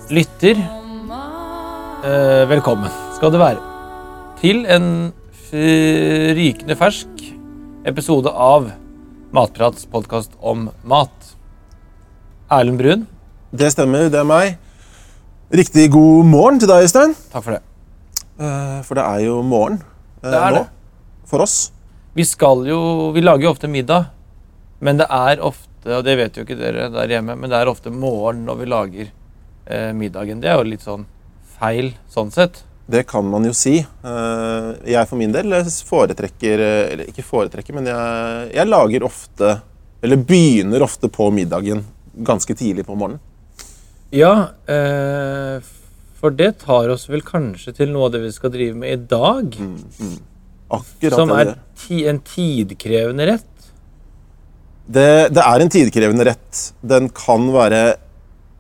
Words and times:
lytter, 0.08 0.56
eh, 2.08 2.48
velkommen 2.48 2.88
skal 3.18 3.32
det 3.36 3.42
være 3.44 3.60
til 4.40 4.64
en 4.64 5.12
rykende 5.52 6.80
fersk 6.80 7.36
episode 7.84 8.32
av 8.32 8.72
Matprats 9.36 9.84
podkast 9.92 10.32
om 10.40 10.70
mat. 10.88 11.36
Erlend 12.50 12.80
Brun, 12.80 13.08
Det 13.52 13.72
stemmer, 13.74 14.08
det 14.08 14.20
er 14.20 14.24
meg. 14.24 14.69
Riktig 15.50 15.90
god 15.92 16.26
morgen 16.30 16.60
til 16.62 16.70
deg, 16.70 16.84
Øystein. 16.86 17.16
takk 17.34 17.44
for 17.46 17.56
det. 17.56 17.62
Eh, 18.40 18.82
For 18.86 18.96
det 19.00 19.04
er 19.06 19.24
jo 19.26 19.42
morgen 19.44 19.80
eh, 20.24 20.30
Det 20.30 20.38
er 20.38 20.52
nå 20.54 20.60
det. 20.64 20.70
for 21.26 21.42
oss. 21.42 21.72
Vi 22.16 22.24
skal 22.26 22.66
jo 22.68 23.12
Vi 23.16 23.22
lager 23.22 23.44
jo 23.48 23.52
ofte 23.56 23.68
middag, 23.70 24.10
men 24.80 24.98
det 24.98 25.08
er 25.10 25.42
ofte, 25.42 25.90
og 25.98 26.04
det 26.06 26.18
vet 26.20 26.38
jo 26.38 26.44
ikke 26.46 26.58
dere 26.60 26.90
der 26.94 27.08
hjemme, 27.16 27.36
men 27.36 27.50
det 27.50 27.58
er 27.58 27.68
ofte 27.72 27.90
morgen 27.92 28.46
når 28.46 28.60
vi 28.62 28.66
lager 28.70 29.08
eh, 29.68 29.92
middagen. 29.94 30.40
Det 30.42 30.50
er 30.52 30.58
jo 30.62 30.70
litt 30.70 30.86
sånn 30.86 31.06
feil 31.60 31.94
sånn 32.08 32.32
sett. 32.32 32.64
Det 32.90 33.06
kan 33.08 33.26
man 33.30 33.44
jo 33.46 33.52
si. 33.54 33.80
Eh, 33.80 34.70
Jeg 34.86 35.08
for 35.10 35.18
min 35.18 35.32
del 35.32 35.52
foretrekker 35.86 36.60
Eller 36.94 37.06
ikke 37.10 37.22
foretrekker, 37.26 37.74
men 37.76 37.86
jeg, 37.86 38.54
jeg 38.56 38.66
lager 38.68 39.04
ofte 39.06 39.62
Eller 40.02 40.18
begynner 40.18 40.82
ofte 40.82 41.10
på 41.10 41.28
middagen 41.32 41.84
ganske 42.26 42.56
tidlig 42.58 42.86
på 42.88 42.96
morgenen. 42.98 43.20
Ja, 44.16 44.34
eh, 44.66 45.60
for 46.20 46.34
det 46.36 46.56
tar 46.66 46.90
oss 46.90 47.06
vel 47.10 47.22
kanskje 47.26 47.76
til 47.78 47.94
noe 47.94 48.10
av 48.10 48.16
det 48.16 48.24
vi 48.26 48.34
skal 48.34 48.52
drive 48.54 48.76
med 48.78 48.96
i 48.96 49.06
dag. 49.12 49.56
Akkurat 50.70 51.16
Som 51.16 51.32
det 51.32 51.40
er 51.46 51.56
ti 51.80 52.04
en 52.10 52.20
tidkrevende 52.26 53.30
rett. 53.30 53.48
Det, 54.90 55.30
det 55.34 55.46
er 55.46 55.64
en 55.64 55.72
tidkrevende 55.72 56.26
rett. 56.32 56.62
Den 56.82 57.12
kan 57.14 57.52
være 57.54 57.82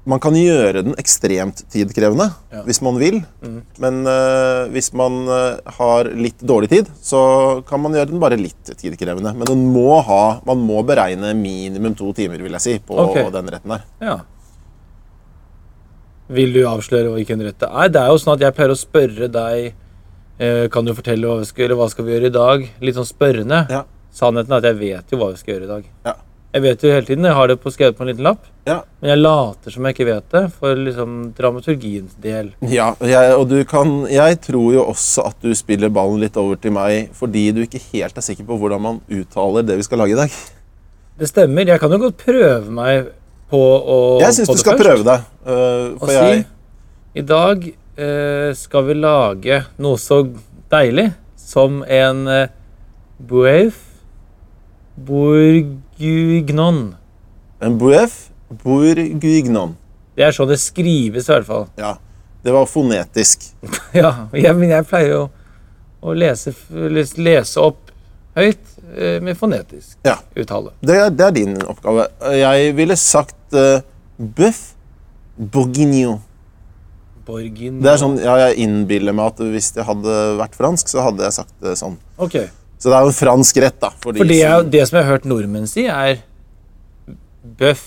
Man 0.10 0.22
kan 0.24 0.34
gjøre 0.34 0.82
den 0.82 0.96
ekstremt 0.98 1.60
tidkrevende 1.70 2.30
Ja. 2.50 2.62
hvis 2.66 2.80
man 2.82 2.96
vil. 2.98 3.20
Mm. 3.44 3.60
Men 3.84 4.00
eh, 4.10 4.70
hvis 4.74 4.90
man 4.98 5.28
eh, 5.28 5.60
har 5.76 6.10
litt 6.18 6.40
dårlig 6.40 6.70
tid, 6.72 6.90
så 7.04 7.62
kan 7.68 7.84
man 7.84 7.94
gjøre 7.94 8.10
den 8.10 8.22
bare 8.24 8.40
litt 8.40 8.72
tidkrevende. 8.80 9.36
Men 9.38 9.46
den 9.52 9.68
må 9.70 10.00
ha, 10.08 10.40
man 10.48 10.64
må 10.66 10.82
beregne 10.88 11.36
minimum 11.38 11.94
to 12.00 12.10
timer 12.18 12.42
vil 12.42 12.58
jeg 12.58 12.64
si, 12.64 12.76
på 12.80 12.98
okay. 13.04 13.28
den 13.36 13.54
retten 13.54 13.76
her. 13.76 13.86
Ja. 14.02 14.18
Vil 16.30 16.54
du 16.54 16.60
avsløre 16.70 17.10
hvilken 17.16 17.42
rett 17.42 17.60
det 17.62 17.70
er? 17.70 17.90
Det 17.94 18.02
er 18.04 18.12
jo 18.14 18.20
sånn 18.22 18.36
at 18.36 18.44
jeg 18.46 18.56
pleier 18.58 18.74
å 18.76 18.78
spørre 18.78 19.30
deg 19.34 19.70
eh, 20.38 20.66
Kan 20.70 20.86
du 20.86 20.94
fortelle 20.94 21.26
hva 21.26 21.40
vi 21.42 21.48
skal 21.50 21.66
gjøre, 21.66 21.78
hva 21.80 21.88
skal 21.90 22.06
vi 22.06 22.14
gjøre 22.16 22.30
i 22.30 22.36
dag? 22.36 22.66
Litt 22.86 22.98
sånn 23.00 23.10
spørrende. 23.10 23.64
Ja. 23.74 23.84
Sannheten 24.14 24.54
er 24.54 24.62
at 24.62 24.68
jeg 24.70 24.78
vet 24.82 25.14
jo 25.14 25.20
hva 25.22 25.32
vi 25.34 25.40
skal 25.42 25.56
gjøre 25.56 25.66
i 25.68 25.72
dag. 25.74 25.88
Ja. 26.06 26.16
Jeg 26.50 26.64
vet 26.66 26.82
jo 26.82 26.90
hele 26.90 27.06
tiden, 27.06 27.26
jeg 27.30 27.38
har 27.38 27.50
det 27.52 27.60
på 27.62 27.70
skrevet 27.70 27.94
på 27.98 28.02
en 28.02 28.08
liten 28.10 28.26
lapp, 28.26 28.48
Ja, 28.66 28.80
men 29.02 29.12
jeg 29.12 29.20
later 29.22 29.70
som 29.76 29.86
jeg 29.86 29.94
ikke 29.94 30.08
vet 30.08 30.32
det, 30.34 30.42
for 30.58 30.80
liksom 30.82 31.12
dramaturgiens 31.38 32.16
del. 32.24 32.48
ja 32.74 32.88
jeg, 33.06 33.36
og 33.38 33.44
du 33.52 33.60
kan 33.70 34.08
Jeg 34.10 34.40
tror 34.48 34.74
jo 34.74 34.86
også 34.90 35.28
at 35.30 35.38
du 35.46 35.54
spiller 35.54 35.94
ballen 35.94 36.18
litt 36.24 36.40
over 36.42 36.58
til 36.58 36.74
meg 36.74 37.12
fordi 37.14 37.52
du 37.54 37.62
ikke 37.68 37.82
helt 37.92 38.18
er 38.18 38.26
sikker 38.26 38.48
på 38.50 38.58
hvordan 38.58 38.82
man 38.82 38.98
uttaler 39.14 39.62
det 39.68 39.78
vi 39.78 39.86
skal 39.86 40.02
lage 40.02 40.18
i 40.18 40.20
dag. 40.24 40.40
Det 41.20 41.30
stemmer. 41.30 41.70
Jeg 41.70 41.80
kan 41.84 41.92
jo 41.94 42.02
godt 42.02 42.18
prøve 42.26 42.74
meg 42.74 43.12
på 43.50 43.60
å 43.60 43.98
Jeg 44.22 44.36
syns 44.38 44.50
du 44.52 44.58
skal 44.62 44.78
først. 44.78 44.84
prøve 44.86 45.04
deg. 45.08 45.28
eh, 45.46 45.86
og 46.00 46.12
jeg... 46.14 46.44
si 46.44 47.20
I 47.20 47.26
dag 47.26 47.64
uh, 47.66 48.50
skal 48.56 48.84
vi 48.90 48.94
lage 49.00 49.62
noe 49.82 49.98
så 49.98 50.22
deilig 50.72 51.08
som 51.42 51.82
en 51.84 52.28
uh, 52.30 52.48
bouef 53.20 53.80
bourguignon. 55.50 56.94
En 57.62 57.78
bouef 57.80 58.30
bourguignon. 58.64 59.76
Det 60.16 60.26
er 60.28 60.36
sånn 60.36 60.50
det 60.52 60.60
skrives, 60.62 61.28
i 61.30 61.32
hvert 61.34 61.48
fall. 61.48 61.66
Ja, 61.80 61.94
det 62.44 62.54
var 62.56 62.68
fonetisk. 62.70 63.50
ja, 64.02 64.12
jeg, 64.36 64.56
men 64.60 64.74
jeg 64.74 64.88
pleier 64.90 65.14
jo 65.16 65.24
å 66.04 66.14
lese, 66.16 66.54
lese 67.20 67.60
opp 67.64 67.90
høyt 68.38 68.76
eh, 68.96 69.18
med 69.24 69.36
fonetisk 69.40 69.98
Ja. 70.08 70.18
uttale. 70.38 70.72
Det, 70.80 70.96
det 71.18 71.26
er 71.26 71.34
din 71.36 71.58
oppgave. 71.68 72.06
Jeg 72.40 72.76
ville 72.78 72.96
sagt 73.00 73.36
uh, 73.54 73.82
bøff 74.20 74.74
bourguignon. 75.40 76.20
Borgin 77.30 77.78
Det 77.84 77.92
er 77.92 78.00
sånn, 78.02 78.16
ja, 78.22 78.36
Jeg 78.48 78.64
innbiller 78.66 79.14
meg 79.14 79.36
at 79.36 79.44
hvis 79.54 79.72
det 79.76 79.86
hadde 79.86 80.16
vært 80.40 80.56
fransk, 80.58 80.90
så 80.90 81.04
hadde 81.06 81.28
jeg 81.28 81.36
sagt 81.36 81.54
det 81.62 81.76
sånn. 81.78 81.98
Ok. 82.18 82.40
Så 82.80 82.90
det 82.90 82.96
er 82.98 83.06
jo 83.06 83.12
en 83.12 83.18
fransk 83.20 83.60
rett, 83.62 83.78
da. 83.82 83.92
For 84.02 84.16
de 84.16 84.24
For 84.24 84.30
det, 84.32 84.40
er, 84.42 84.56
som, 84.62 84.70
det 84.74 84.84
som 84.90 84.98
jeg 84.98 85.06
har 85.06 85.12
hørt 85.14 85.28
nordmenn 85.30 85.68
si, 85.70 85.86
er 85.86 86.22
bøff 87.60 87.84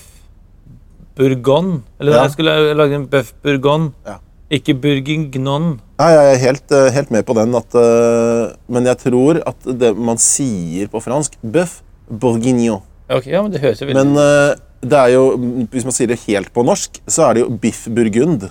bourgogne. 1.19 1.81
Eller 2.01 2.13
Ja. 2.13 2.23
jeg 2.27 2.33
skulle 2.37 2.75
lage 2.77 2.95
en 2.95 3.07
bøff 3.09 3.33
bourgogne, 3.43 3.93
Ja. 4.07 4.19
ikke 4.51 4.75
bourguignon. 4.81 5.81
ja, 5.99 6.07
jeg 6.09 6.35
er 6.35 6.39
helt, 6.39 6.73
eh, 6.73 6.91
helt 6.93 7.11
med 7.11 7.25
på 7.27 7.35
den. 7.35 7.55
At, 7.55 7.75
eh, 7.75 8.55
men 8.69 8.85
jeg 8.85 8.99
tror 8.99 9.43
at 9.47 9.79
det 9.79 9.97
man 9.97 10.17
sier 10.19 10.89
på 10.89 11.03
fransk 11.03 11.37
bøff 11.43 11.83
bourguignon. 12.09 12.83
Ok, 13.11 13.27
ja, 13.27 13.43
men 13.43 13.51
det 13.51 13.61
høres 13.61 13.81
jo 13.81 13.87
veldig 13.87 13.95
Men 14.07 14.17
eh, 14.17 14.55
det 14.83 14.99
er 14.99 15.13
jo, 15.15 15.23
hvis 15.71 15.85
man 15.87 15.95
sier 15.95 16.11
det 16.11 16.21
helt 16.27 16.51
på 16.55 16.65
norsk, 16.67 16.99
så 17.07 17.29
er 17.29 17.35
det 17.39 17.45
jo 17.45 17.53
biff 17.63 17.85
burgund. 17.89 18.49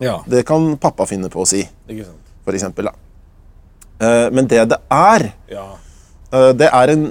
Ja, 0.00 0.18
Det 0.28 0.42
kan 0.48 0.74
pappa 0.80 1.06
finne 1.08 1.28
på 1.32 1.40
å 1.44 1.46
si, 1.48 1.62
ikke 1.88 2.04
sant. 2.04 2.32
for 2.44 2.56
eksempel. 2.56 2.88
Da. 2.90 2.94
Eh, 4.06 4.30
men 4.32 4.46
det 4.48 4.62
det 4.68 4.78
er, 4.92 5.32
Ja. 5.48 5.66
eh, 6.32 6.52
det 6.52 6.68
er 6.72 6.88
en, 6.92 7.06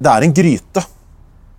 det 0.00 0.10
er 0.10 0.22
en 0.26 0.32
gryte. 0.34 0.84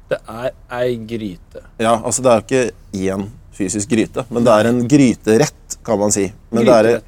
Det 0.09 0.19
er 0.29 0.51
ei 0.71 0.95
gryte. 0.97 1.61
Ja, 1.79 1.95
altså 2.03 2.21
det 2.21 2.29
er 2.31 2.41
jo 2.41 2.45
ikke 2.45 3.15
én 3.15 3.27
fysisk 3.53 3.89
gryte, 3.89 4.25
men 4.29 4.43
det 4.43 4.51
er 4.53 4.67
en 4.69 4.87
gryterett, 4.87 5.77
kan 5.83 5.97
man 5.99 6.11
si. 6.11 6.31
Men 6.51 6.65
det 6.65 6.73
er, 6.73 6.83
Gryterett. 6.83 7.03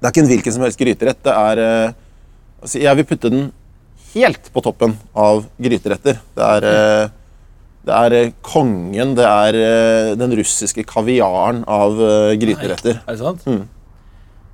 det 0.00 0.06
er 0.06 0.10
ikke 0.10 0.22
en 0.24 0.30
hvilken 0.32 0.52
som 0.52 0.62
helst 0.62 0.78
gryterett. 0.78 1.22
Det 1.22 1.32
er 1.34 1.58
eh, 1.58 1.92
altså 2.62 2.80
Jeg 2.82 2.96
vil 2.96 3.04
putte 3.04 3.30
den 3.30 3.52
helt 4.14 4.50
på 4.52 4.62
toppen 4.62 4.96
av 5.14 5.44
gryteretter. 5.60 6.18
Det 6.34 6.42
er, 6.42 6.64
eh, 6.64 7.08
det 7.86 7.94
er 7.94 8.16
eh, 8.18 8.32
kongen, 8.42 9.14
det 9.18 9.26
er 9.26 9.58
eh, 9.60 10.12
den 10.18 10.34
russiske 10.38 10.84
kaviaren 10.88 11.62
av 11.70 11.94
gryteretter. 11.94 12.40
gryteretter. 12.42 13.00
Er 13.06 13.14
det 13.14 13.20
sant? 13.22 13.46
Mm. 13.46 13.64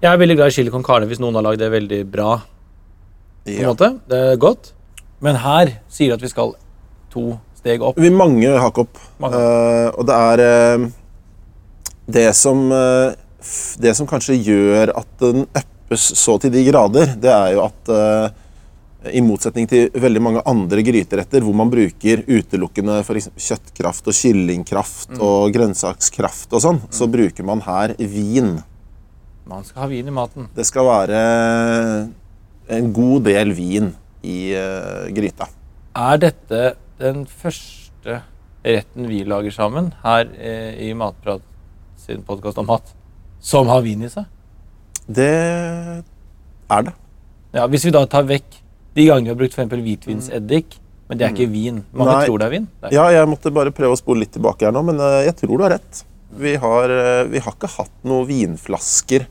Jeg 0.03 0.11
er 0.11 0.19
veldig 0.19 0.37
glad 0.37 0.51
i 0.51 0.57
chili 0.57 0.73
con 0.75 0.83
carne 0.85 1.07
hvis 1.07 1.21
noen 1.23 1.39
har 1.39 1.47
lagd 1.47 1.63
det 1.63 1.71
veldig 1.73 2.03
bra. 2.11 2.41
på 3.45 3.51
en 3.51 3.61
Ja. 3.63 3.73
måte. 3.73 3.89
Det 4.09 4.19
er 4.19 4.37
godt. 4.37 4.73
Men 5.23 5.37
her 5.37 5.79
sier 5.89 6.11
de 6.11 6.15
at 6.15 6.23
vi 6.23 6.29
skal 6.29 6.55
to 7.11 7.39
steg 7.59 7.83
opp. 7.83 7.99
Vi 7.99 8.11
mange 8.11 8.51
hakk 8.59 8.79
opp. 8.83 8.99
Mange. 9.23 9.39
Uh, 9.39 9.91
og 9.99 10.07
det 10.07 10.17
er 10.19 10.43
uh, 10.43 10.87
det 12.11 12.29
som 12.35 12.65
uh, 12.73 13.15
Det 13.83 13.95
som 13.97 14.07
kanskje 14.07 14.37
gjør 14.39 14.93
at 14.95 15.09
den 15.19 15.47
øppes 15.59 16.05
så 16.19 16.39
til 16.41 16.53
de 16.55 16.63
grader, 16.71 17.15
det 17.19 17.31
er 17.31 17.49
jo 17.57 17.65
at 17.65 17.91
eh, 17.91 18.29
i 19.11 19.21
motsetning 19.25 19.67
til 19.71 19.89
veldig 19.99 20.21
mange 20.23 20.43
andre 20.47 20.83
gryteretter 20.87 21.43
hvor 21.43 21.57
man 21.59 21.71
bruker 21.73 22.23
utelukkende 22.29 23.01
for 23.07 23.19
kjøttkraft 23.19 24.07
og 24.13 24.15
kyllingkraft 24.15 25.11
Mm. 25.17 25.21
og 25.27 25.53
grønnsakskraft 25.57 26.53
og 26.55 26.61
sånn, 26.63 26.81
så 26.91 27.09
bruker 27.11 27.45
man 27.45 27.61
her 27.67 27.95
vin. 27.99 28.61
Man 29.49 29.65
skal 29.67 29.83
ha 29.83 29.89
vin 29.91 30.07
i 30.09 30.15
maten. 30.15 30.47
Det 30.55 30.65
skal 30.69 30.87
være 30.87 31.19
en 32.73 32.93
god 32.95 33.25
del 33.27 33.53
vin 33.57 33.91
i 34.23 34.55
uh, 34.55 35.09
gryta. 35.13 35.49
Er 35.99 36.21
dette 36.23 36.63
den 37.03 37.25
første 37.27 38.21
retten 38.65 39.09
vi 39.11 39.25
lager 39.27 39.51
sammen 39.51 39.91
her 40.05 40.29
eh, 40.39 40.79
i 40.89 40.93
Matprat 40.95 41.43
sin 41.99 42.23
podkast 42.23 42.59
om 42.63 42.67
mat, 42.71 42.95
som 43.43 43.67
har 43.67 43.83
vin 43.83 44.07
i 44.07 44.09
seg? 44.13 44.25
Det 45.11 45.27
er 46.71 46.83
det. 46.87 46.95
Ja, 47.53 47.67
Hvis 47.67 47.85
vi 47.85 47.91
da 47.93 48.05
tar 48.07 48.23
vekk 48.29 48.62
de 48.95 49.07
gangene 49.09 49.29
vi 49.31 49.33
har 49.33 49.41
brukt 49.41 49.55
eksempel 49.55 49.83
hvitvinseddik, 49.85 50.79
men 51.09 51.19
det 51.21 51.27
er 51.27 51.35
ikke 51.35 51.51
vin. 51.53 51.83
Mange 51.93 52.15
Nei. 52.17 52.25
tror 52.29 52.39
det 52.43 52.47
er 52.47 52.55
vin. 52.57 52.67
Er. 52.83 52.93
Ja, 52.95 53.05
jeg 53.13 53.29
måtte 53.29 53.53
bare 53.53 53.73
prøve 53.75 53.97
å 53.97 54.01
spole 54.01 54.25
litt 54.25 54.33
tilbake 54.37 54.65
her 54.69 54.73
nå, 54.75 54.83
men 54.89 55.01
eh, 55.01 55.25
jeg 55.29 55.37
tror 55.43 55.57
du 55.61 55.65
har 55.67 55.75
rett. 55.77 56.03
Vi 56.41 56.55
har, 56.57 56.89
eh, 56.97 57.25
vi 57.29 57.41
har 57.45 57.53
ikke 57.57 57.69
hatt 57.77 57.93
noen 58.09 58.27
vinflasker 58.29 59.27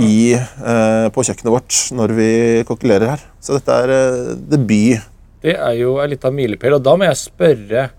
i, 0.00 0.32
eh, 0.34 1.08
på 1.12 1.24
kjøkkenet 1.24 1.52
vårt 1.52 1.78
når 1.96 2.12
vi 2.16 2.28
kokkelerer 2.68 3.14
her. 3.14 3.24
Så 3.40 3.56
dette 3.58 3.76
er 3.84 3.92
eh, 3.94 4.34
debut. 4.52 5.04
Det 5.44 5.56
er 5.60 5.74
jo 5.76 5.98
en 6.00 6.08
liten 6.08 6.32
milepæl, 6.36 6.78
og 6.78 6.84
da 6.84 6.94
må 6.96 7.04
jeg 7.04 7.20
spørre 7.20 7.90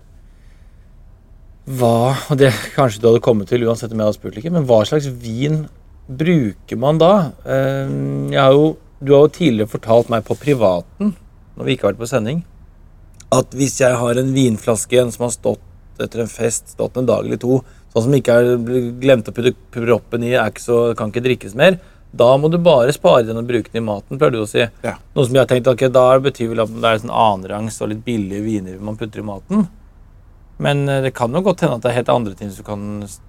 hva 1.66 2.14
Og 2.30 2.38
det 2.38 2.52
kanskje 2.76 3.00
du 3.02 3.08
hadde 3.08 3.22
kommet 3.24 3.48
til 3.50 3.64
uansett 3.66 3.90
om 3.90 3.98
jeg 3.98 4.06
hadde 4.06 4.18
spurt 4.20 4.36
ikke, 4.38 4.52
men 4.54 4.66
hva 4.68 4.80
slags 4.86 5.08
vin 5.22 5.64
bruker 6.06 6.78
man 6.78 6.98
da? 7.02 7.12
Eh, 7.42 7.88
Jeg 8.30 8.38
har 8.38 8.52
jo, 8.54 8.76
du 9.00 9.12
har 9.12 9.26
jo 9.26 9.32
tidligere 9.36 9.70
fortalt 9.70 10.10
meg 10.12 10.24
på 10.26 10.36
privaten, 10.40 11.14
når 11.56 11.66
vi 11.66 11.76
ikke 11.76 11.86
har 11.86 11.94
vært 11.94 12.04
på 12.04 12.10
sending, 12.10 12.44
at 13.34 13.56
hvis 13.56 13.80
jeg 13.82 13.98
har 13.98 14.20
en 14.20 14.32
vinflaske 14.34 14.96
igjen 14.96 15.12
som 15.12 15.26
har 15.26 15.34
stått 15.34 16.02
etter 16.02 16.22
en 16.22 16.30
fest, 16.30 16.74
stått 16.76 16.96
en 17.00 17.08
dag 17.08 17.24
eller 17.24 17.40
to, 17.40 17.60
sånn 17.92 18.06
som 18.06 18.16
ikke 18.16 18.36
er 18.36 18.50
glemt 19.00 19.28
å 19.28 19.34
putte 19.34 19.54
proppen 19.72 20.24
i, 20.26 20.34
er 20.36 20.52
ikke 20.52 20.64
så, 20.64 20.80
kan 20.96 21.12
ikke 21.12 21.24
drikkes 21.24 21.56
mer. 21.58 21.78
Da 22.16 22.28
må 22.40 22.48
du 22.52 22.58
bare 22.62 22.94
spare 22.94 23.24
den 23.28 23.40
og 23.40 23.48
bruke 23.48 23.72
den 23.72 23.82
i 23.82 23.86
maten, 23.86 24.18
pleier 24.20 24.36
du 24.36 24.42
å 24.42 24.48
si. 24.48 24.62
Ja. 24.84 24.94
Noe 25.16 25.26
som 25.26 25.36
jeg 25.36 25.42
har 25.42 25.50
tenkt, 25.50 25.68
ok, 25.68 25.88
Da 25.92 26.04
betyr 26.22 26.52
vel 26.52 26.62
at 26.64 26.72
det 26.72 26.92
er 26.92 27.02
sånn 27.02 27.12
annenrangs 27.12 27.80
og 27.82 27.90
litt 27.92 28.04
billige 28.06 28.44
viner 28.44 28.78
man 28.80 28.96
putter 29.00 29.20
i 29.20 29.26
maten. 29.26 29.66
Men 30.62 30.88
eh, 30.88 31.02
det 31.04 31.12
kan 31.16 31.34
jo 31.34 31.42
godt 31.44 31.64
hende 31.64 31.76
at 31.76 31.84
det 31.84 31.90
er 31.90 31.98
helt 31.98 32.14
andre 32.14 32.36
ting 32.38 32.52
som 32.54 32.64
kan 32.64 32.86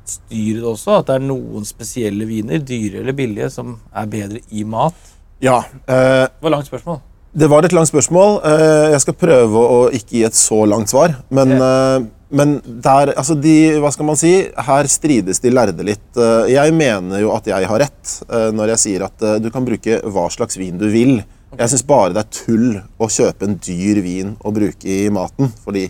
styre 0.07 0.61
det 0.61 0.69
også. 0.69 0.99
At 1.01 1.09
det 1.09 1.17
er 1.17 1.27
noen 1.27 1.67
spesielle 1.67 2.27
viner, 2.29 2.63
dyre 2.63 3.01
eller 3.01 3.17
billige, 3.17 3.49
som 3.51 3.77
er 3.91 4.11
bedre 4.11 4.43
i 4.51 4.63
mat. 4.67 5.16
Ja. 5.43 5.59
eh, 5.87 6.25
Det 6.27 6.41
var 6.41 6.49
langt 6.55 6.67
spørsmål. 6.69 6.99
Det 7.37 7.47
var 7.51 7.65
et 7.67 7.73
langt 7.75 7.89
spørsmål. 7.91 8.39
Eh, 8.45 8.91
Jeg 8.95 9.01
skal 9.03 9.13
prøve 9.13 9.63
å 9.77 9.79
ikke 9.93 10.15
gi 10.17 10.23
et 10.25 10.33
så 10.37 10.63
langt 10.65 10.89
svar. 10.89 11.13
Men, 11.29 11.51
eh, 11.61 12.05
men 12.31 12.55
der, 12.65 13.13
altså 13.15 13.35
de, 13.39 13.77
hva 13.79 13.91
skal 13.93 14.05
man 14.05 14.17
si, 14.19 14.31
her 14.57 14.87
strides 14.89 15.39
de 15.39 15.51
lærde 15.53 15.83
litt. 15.85 16.07
Eh, 16.17 16.49
Jeg 16.55 16.73
mener 16.73 17.21
jo 17.21 17.31
at 17.35 17.45
jeg 17.45 17.67
har 17.69 17.79
rett 17.79 18.15
eh, 18.29 18.49
når 18.51 18.73
jeg 18.73 18.77
sier 18.85 19.05
at 19.05 19.21
eh, 19.21 19.37
du 19.39 19.51
kan 19.53 19.65
bruke 19.67 20.01
hva 20.03 20.25
slags 20.33 20.57
vin 20.57 20.77
du 20.77 20.89
vil. 20.89 21.19
Jeg 21.57 21.69
syns 21.69 21.85
bare 21.87 22.13
det 22.13 22.25
er 22.25 22.33
tull 22.45 22.81
å 22.99 23.07
kjøpe 23.07 23.45
en 23.47 23.55
dyr 23.61 24.01
vin 24.03 24.33
og 24.43 24.53
bruke 24.57 24.83
i 24.89 25.07
maten. 25.13 25.53
Fordi 25.63 25.85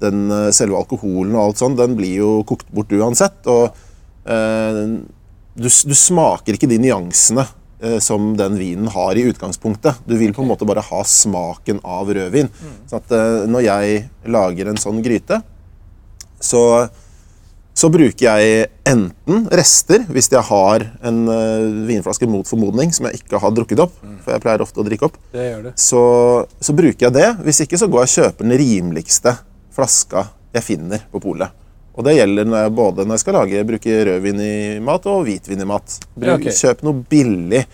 den, 0.00 0.30
selve 0.54 0.78
alkoholen 0.78 1.34
og 1.36 1.44
alt 1.50 1.58
sånt, 1.60 1.76
den 1.78 1.94
blir 1.98 2.16
jo 2.22 2.32
kokt 2.48 2.66
bort 2.72 2.90
uansett. 2.92 3.44
Og 3.46 3.68
eh, 4.26 4.82
du, 5.58 5.68
du 5.68 5.94
smaker 5.94 6.54
ikke 6.56 6.68
de 6.70 6.78
nyansene 6.82 7.44
som 8.02 8.32
den 8.36 8.56
vinen 8.58 8.88
har 8.90 9.18
i 9.18 9.26
utgangspunktet. 9.30 10.00
Du 10.04 10.16
vil 10.18 10.32
på 10.34 10.42
en 10.42 10.48
måte 10.50 10.66
bare 10.66 10.82
ha 10.82 11.02
smaken 11.06 11.78
av 11.86 12.10
rødvin. 12.14 12.48
Så 12.90 12.98
eh, 13.14 13.44
når 13.50 13.66
jeg 13.66 14.00
lager 14.26 14.70
en 14.72 14.80
sånn 14.80 14.98
gryte, 15.04 15.40
så, 16.42 16.62
så 17.74 17.90
bruker 17.90 18.24
jeg 18.26 18.66
enten 18.86 19.46
rester, 19.54 20.04
hvis 20.10 20.30
jeg 20.32 20.42
har 20.50 20.88
en 21.06 21.20
eh, 21.34 21.68
vinflaske 21.90 22.26
mot 22.30 22.46
formodning 22.50 22.90
som 22.94 23.06
jeg 23.08 23.22
ikke 23.22 23.40
har 23.42 23.54
drukket 23.54 23.84
opp, 23.86 23.94
for 24.24 24.34
jeg 24.34 24.42
pleier 24.42 24.64
ofte 24.64 24.82
å 24.82 24.86
drikke 24.86 25.10
opp, 25.10 25.20
Det 25.34 25.46
så, 25.78 26.02
så 26.60 26.74
bruker 26.74 27.08
jeg 27.08 27.16
det. 27.18 27.28
Hvis 27.46 27.62
ikke 27.66 27.78
så 27.78 27.90
går 27.90 28.04
jeg 28.04 28.10
og 28.10 28.16
kjøper 28.18 28.48
den 28.48 28.58
rimeligste 28.64 29.36
flaska 29.74 30.28
jeg 30.56 30.66
finner 30.66 31.06
på 31.12 31.22
polet. 31.22 31.54
Og 31.98 32.06
det 32.06 32.14
gjelder 32.14 32.46
når 32.46 32.62
jeg, 32.62 32.72
både 32.78 33.04
når 33.04 33.18
jeg 33.18 33.24
skal 33.24 33.36
lage, 33.40 33.66
bruke 33.66 33.98
rødvin 34.06 34.40
i 34.44 34.54
mat 34.86 35.06
og 35.10 35.24
hvitvin 35.26 35.64
i 35.64 35.66
mat. 35.66 35.98
Bruk, 36.14 36.28
Ja, 36.28 36.36
okay. 36.38 36.54
Kjøp 36.54 36.84
noe 36.86 37.04
billig. 37.10 37.64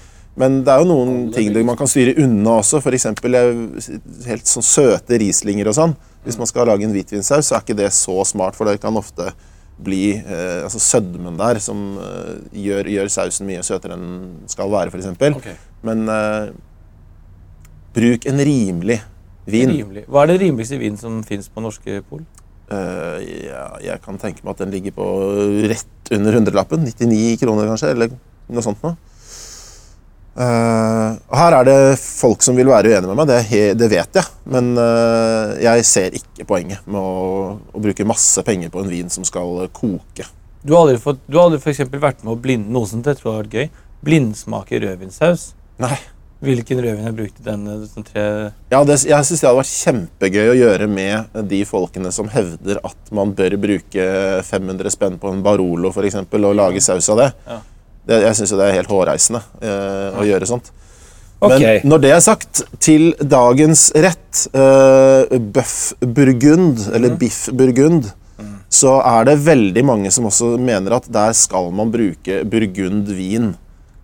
Men 0.41 0.63
det 0.67 0.73
er 0.73 0.83
jo 0.83 0.89
noen 0.89 1.29
ting 1.35 1.53
man 1.67 1.77
kan 1.79 1.91
styre 1.91 2.17
unna 2.25 2.57
også. 2.63 2.81
F.eks. 2.81 3.07
helt 4.27 4.51
sånn 4.51 4.67
søte 4.67 5.21
rislinger 5.21 5.69
og 5.71 5.77
sånn. 5.77 5.97
Hvis 6.25 6.41
man 6.41 6.49
skal 6.49 6.71
lage 6.71 6.89
en 6.89 6.95
hvitvinsaus, 6.95 7.51
så 7.51 7.59
er 7.59 7.67
ikke 7.67 7.77
det 7.79 7.91
så 7.95 8.17
smart, 8.27 8.57
for 8.57 8.67
det 8.67 8.81
kan 8.83 8.97
ofte 8.97 9.29
bli 9.85 10.15
eh, 10.17 10.63
altså 10.65 10.81
sødmen 10.81 11.37
der 11.39 11.59
som 11.63 11.99
eh, 11.99 12.37
gjør, 12.65 12.89
gjør 12.95 13.11
sausen 13.11 13.49
mye 13.49 13.63
søtere 13.67 13.97
enn 13.99 14.05
den 14.07 14.51
skal 14.51 14.71
være, 14.73 14.95
f.eks. 14.95 15.11
Okay. 15.37 15.57
Men 15.85 16.07
eh, 16.09 16.55
bruk 17.95 18.25
en 18.31 18.45
rimelig 18.49 19.01
vin. 19.45 19.75
Rimelig. 19.75 20.07
Hva 20.09 20.25
er 20.25 20.33
det 20.33 20.41
rimeligste 20.47 20.79
vin 20.81 20.97
som 20.99 21.21
fins 21.27 21.51
på 21.53 21.63
norske 21.65 22.01
pol? 22.09 22.25
Eh, 22.73 23.17
ja, 23.51 23.65
jeg 23.85 24.01
kan 24.05 24.21
tenke 24.21 24.45
meg 24.45 24.55
at 24.55 24.63
den 24.65 24.73
ligger 24.73 24.95
på 24.97 25.09
rett 25.69 26.15
under 26.15 26.39
hundrelappen. 26.39 26.87
99 26.87 27.37
kroner, 27.43 27.69
kanskje, 27.73 27.93
eller 27.97 28.15
noe 28.49 28.65
sånt 28.65 28.85
noe. 28.85 28.97
Uh, 30.35 31.15
her 31.31 31.55
er 31.61 31.67
det 31.69 31.75
folk 32.03 32.41
som 32.43 32.57
vil 32.59 32.67
være 32.67 32.91
uenige 32.91 33.07
med 33.07 33.21
meg, 33.21 33.29
det, 33.31 33.61
det 33.79 33.89
vet 33.93 34.19
jeg. 34.19 34.31
Men 34.51 34.73
uh, 34.75 35.55
jeg 35.63 35.85
ser 35.87 36.17
ikke 36.19 36.47
poenget 36.49 36.89
med 36.91 36.99
å, 36.99 37.53
å 37.71 37.83
bruke 37.83 38.09
masse 38.09 38.43
penger 38.47 38.73
på 38.75 38.83
en 38.83 38.91
vin 38.91 39.13
som 39.15 39.27
skal 39.27 39.69
koke. 39.77 40.27
Du 40.65 40.75
har 40.75 40.87
aldri, 40.87 40.99
fått, 40.99 41.23
du 41.29 41.39
har 41.39 41.47
aldri 41.47 41.61
for 41.63 41.75
eksempel 41.75 42.03
vært 42.03 42.25
med 42.25 42.35
å 42.35 42.41
blinde 42.41 42.73
noe 42.75 42.89
som 42.91 43.05
jeg 43.05 43.21
tror 43.21 43.37
har 43.37 43.45
vært 43.45 43.59
gøy. 43.61 43.71
Blindsmake 44.05 44.83
rødvinssaus. 44.83 45.53
Nei. 45.85 45.97
Hvilken 46.45 46.81
rødvin 46.83 47.07
har 47.07 47.15
brukt 47.17 47.41
i 47.41 47.45
denne? 47.47 47.77
som 47.89 48.05
tre 48.05 48.25
Ja, 48.73 48.83
det, 48.85 48.99
jeg 49.07 49.27
syns 49.27 49.41
det 49.41 49.49
hadde 49.49 49.61
vært 49.61 49.75
kjempegøy 49.75 50.51
å 50.51 50.57
gjøre 50.59 50.89
med 50.91 51.39
de 51.51 51.61
folkene 51.69 52.13
som 52.13 52.29
hevder 52.33 52.81
at 52.85 53.13
man 53.15 53.33
bør 53.37 53.57
bruke 53.61 54.09
500 54.45 54.93
spenn 54.93 55.21
på 55.23 55.33
en 55.33 55.45
Barolo 55.45 55.93
for 55.95 56.05
eksempel, 56.05 56.45
og 56.45 56.59
lage 56.59 56.83
saus 56.85 57.09
av 57.15 57.23
det. 57.23 57.31
Ja. 57.49 57.61
det 58.11 58.23
jeg 58.27 58.41
syns 58.41 58.57
det 58.57 58.67
er 58.67 58.81
helt 58.81 58.93
hårreisende 58.93 59.45
eh, 59.63 60.19
å 60.21 60.27
gjøre 60.29 60.51
sånt. 60.51 60.73
Ok. 61.45 61.55
Men 61.61 61.89
når 61.91 62.03
det 62.05 62.13
er 62.15 62.21
sagt, 62.25 62.65
til 62.83 63.11
dagens 63.21 63.89
rett, 63.95 64.45
eh, 64.57 65.39
bøff 65.39 65.79
burgund, 66.01 66.87
eller 66.95 67.17
biff 67.21 67.47
burgund, 67.53 68.13
så 68.75 68.97
er 69.07 69.29
det 69.29 69.37
veldig 69.45 69.85
mange 69.87 70.11
som 70.15 70.27
også 70.29 70.55
mener 70.59 70.97
at 70.97 71.07
der 71.13 71.35
skal 71.37 71.71
man 71.75 71.93
bruke 71.95 72.43
burgund 72.51 73.11
vin. 73.15 73.53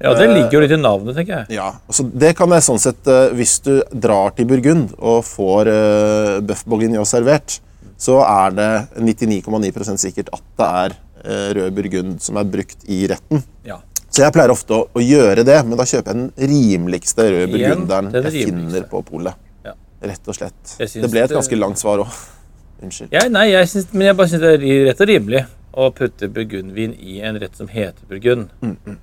Ja, 0.00 0.14
det 0.16 0.30
ligger 0.30 0.56
jo 0.56 0.60
litt 0.62 0.72
i 0.72 0.78
navnet, 0.80 1.16
tenker 1.18 1.42
jeg. 1.42 1.58
Ja, 1.58 1.74
altså 1.84 2.06
det 2.08 2.32
kan 2.38 2.52
jeg 2.54 2.64
sånn 2.64 2.80
sett 2.80 3.08
eh, 3.10 3.34
Hvis 3.36 3.58
du 3.66 3.74
drar 3.92 4.32
til 4.36 4.48
Burgund 4.48 4.94
og 4.96 5.20
får 5.28 5.68
uh, 5.68 6.38
bøff 6.44 6.64
bourguignon 6.64 7.08
servert, 7.08 7.58
så 8.00 8.22
er 8.24 8.56
det 8.56 8.70
99,9% 8.96 10.00
sikkert 10.00 10.32
at 10.32 10.44
det 10.56 10.68
er 10.84 10.96
uh, 10.96 11.50
rød 11.58 11.76
burgund 11.76 12.16
som 12.24 12.40
er 12.40 12.48
brukt 12.48 12.88
i 12.88 13.02
retten. 13.12 13.44
Ja. 13.66 13.76
Så 14.08 14.24
jeg 14.24 14.34
pleier 14.34 14.54
ofte 14.54 14.78
å, 14.78 14.86
å 14.96 15.04
gjøre 15.04 15.44
det, 15.46 15.58
men 15.68 15.76
da 15.78 15.86
kjøper 15.86 16.14
jeg 16.14 16.22
den 16.22 16.50
rimeligste 16.54 17.28
røde 17.28 17.52
burgunderen 17.52 18.08
jeg 18.08 18.24
rimeligste. 18.24 18.48
finner 18.48 18.88
på 18.90 19.04
polet. 19.06 19.44
Ja. 19.68 19.76
Rett 20.08 20.32
og 20.32 20.38
slett. 20.40 20.76
Det 20.80 21.12
ble 21.12 21.26
et 21.26 21.36
ganske 21.36 21.60
langt 21.60 21.82
svar 21.82 22.06
òg. 22.06 22.16
Unnskyld. 22.86 23.12
Ja, 23.12 23.26
nei, 23.28 23.50
jeg 23.52 23.68
synes, 23.68 23.92
men 23.92 24.08
jeg 24.08 24.16
bare 24.16 24.32
syns 24.32 24.46
det 24.46 24.56
er 24.56 24.66
rett 24.88 25.04
og 25.04 25.12
rimelig 25.12 25.44
å 25.76 25.92
putte 25.94 26.32
burgundvin 26.32 26.96
i 26.96 27.20
en 27.20 27.36
rett 27.38 27.60
som 27.60 27.68
heter 27.68 28.08
burgund. 28.08 28.48
Mm, 28.64 28.96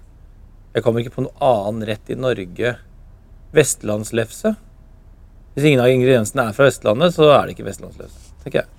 Jeg 0.77 0.85
kommer 0.85 1.01
ikke 1.01 1.15
på 1.17 1.23
noen 1.25 1.41
annen 1.41 1.87
rett 1.89 2.11
i 2.13 2.17
Norge. 2.19 2.75
Vestlandslefse. 3.57 4.51
Hvis 5.57 5.65
ingen 5.71 5.81
av 5.81 5.89
ingrediensene 5.89 6.43
er 6.51 6.53
fra 6.57 6.67
Vestlandet, 6.69 7.15
så 7.15 7.31
er 7.33 7.47
det 7.47 7.55
ikke 7.55 7.65
vestlandslefse. 7.65 8.19
tenker 8.43 8.61
jeg. 8.61 8.73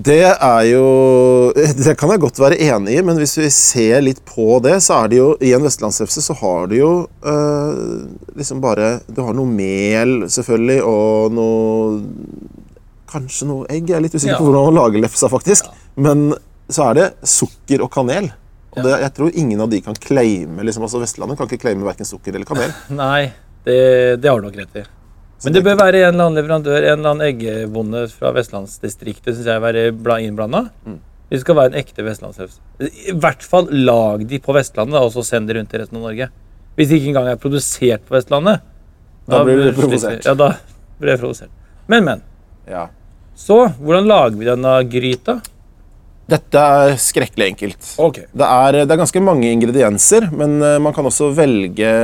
Det 0.00 0.22
er 0.22 0.62
jo 0.70 1.52
Det 1.54 1.96
kan 1.98 2.12
jeg 2.14 2.20
godt 2.22 2.38
være 2.38 2.58
enig 2.62 2.94
i, 2.96 3.02
men 3.04 3.18
hvis 3.18 3.34
vi 3.40 3.48
ser 3.54 4.00
litt 4.02 4.20
på 4.26 4.60
det, 4.62 4.76
så 4.86 5.00
er 5.04 5.08
det 5.10 5.18
jo 5.18 5.28
I 5.42 5.50
en 5.56 5.64
vestlandslefse 5.66 6.22
så 6.22 6.36
har 6.38 6.68
du 6.70 6.76
jo 6.78 6.90
øh, 7.26 8.06
liksom 8.38 8.60
bare 8.62 9.00
Du 9.10 9.18
har 9.26 9.34
noe 9.34 9.50
mel, 9.50 10.28
selvfølgelig, 10.30 10.78
og 10.86 11.34
noe 11.34 12.00
Kanskje 13.10 13.48
noe 13.50 13.66
egg. 13.66 13.88
Jeg 13.90 13.98
er 13.98 14.04
litt 14.06 14.14
usikker 14.14 14.36
Ja. 14.36 14.38
på 14.38 14.46
hvordan 14.46 14.68
man 14.70 14.78
lager 14.78 15.02
lefsa, 15.02 15.26
faktisk. 15.28 15.66
Men 15.98 16.28
så 16.70 16.90
er 16.90 16.94
det 17.00 17.06
sukker 17.26 17.82
og 17.82 17.90
kanel. 17.90 18.28
Og 18.70 18.86
det, 18.86 18.94
jeg 19.02 19.12
tror 19.16 19.36
ingen 19.42 19.60
av 19.64 19.70
de 19.72 19.80
kan 19.82 19.96
claime 19.98 20.62
liksom, 20.66 20.84
altså 20.86 21.00
Vestlandet 21.02 21.38
kan 21.38 21.48
ikke 21.50 21.64
claime 21.64 21.86
verken 21.86 22.06
sukker 22.06 22.36
eller 22.36 22.46
kanel. 22.46 22.72
Nei, 23.02 23.32
det, 23.66 23.76
det 24.22 24.30
har 24.30 24.38
du 24.38 24.46
nok 24.46 24.58
rett 24.60 24.82
i. 24.82 24.86
Men 25.44 25.56
det 25.56 25.62
bør 25.64 25.78
være 25.80 26.02
en 26.02 26.10
eller 26.12 26.26
annen 26.26 26.36
leverandør, 26.36 26.82
en 26.84 26.98
eller 26.98 27.14
annen 27.14 27.26
eggebonde 27.30 28.02
fra 28.12 28.30
vestlandsdistriktet, 28.36 29.32
syns 29.32 29.48
jeg, 29.48 29.62
være 29.64 30.18
innblanda. 30.26 30.66
Det 31.30 31.38
skal 31.40 31.56
være 31.56 31.72
en 31.72 31.78
ekte 31.78 32.04
vestlandslefse. 32.04 32.58
I 32.82 33.14
hvert 33.22 33.44
fall 33.46 33.70
lag 33.86 34.24
de 34.28 34.40
på 34.42 34.54
Vestlandet, 34.56 34.98
og 34.98 35.12
så 35.14 35.22
send 35.24 35.48
de 35.48 35.54
rundt 35.56 35.70
til 35.70 35.80
resten 35.80 36.00
av 36.00 36.08
Norge. 36.08 36.26
Hvis 36.74 36.90
de 36.90 36.98
ikke 36.98 37.12
engang 37.12 37.28
er 37.30 37.38
produsert 37.40 38.02
på 38.08 38.16
Vestlandet. 38.16 38.64
Da 39.30 39.44
blir 39.46 39.62
du 39.62 39.70
provosert. 39.76 40.26
Ja, 40.26 40.34
da 40.34 40.50
blir 40.98 41.14
jeg 41.14 41.22
provosert. 41.22 41.52
Men, 41.86 42.04
men. 42.08 42.24
Ja. 42.66 42.88
Så, 43.38 43.62
hvordan 43.78 44.10
lager 44.10 44.40
vi 44.40 44.48
denne 44.48 44.74
gryta? 44.90 45.38
Dette 46.30 46.64
er 46.80 46.96
skrekkelig 47.00 47.46
enkelt. 47.50 47.92
Okay. 47.98 48.26
Det 48.30 48.46
er, 48.46 48.80
det 48.84 48.94
er 48.94 49.00
ganske 49.00 49.22
mange 49.24 49.50
ingredienser, 49.50 50.28
men 50.30 50.60
eh, 50.62 50.76
man 50.82 50.94
kan 50.96 51.08
også 51.10 51.32
velge, 51.34 51.94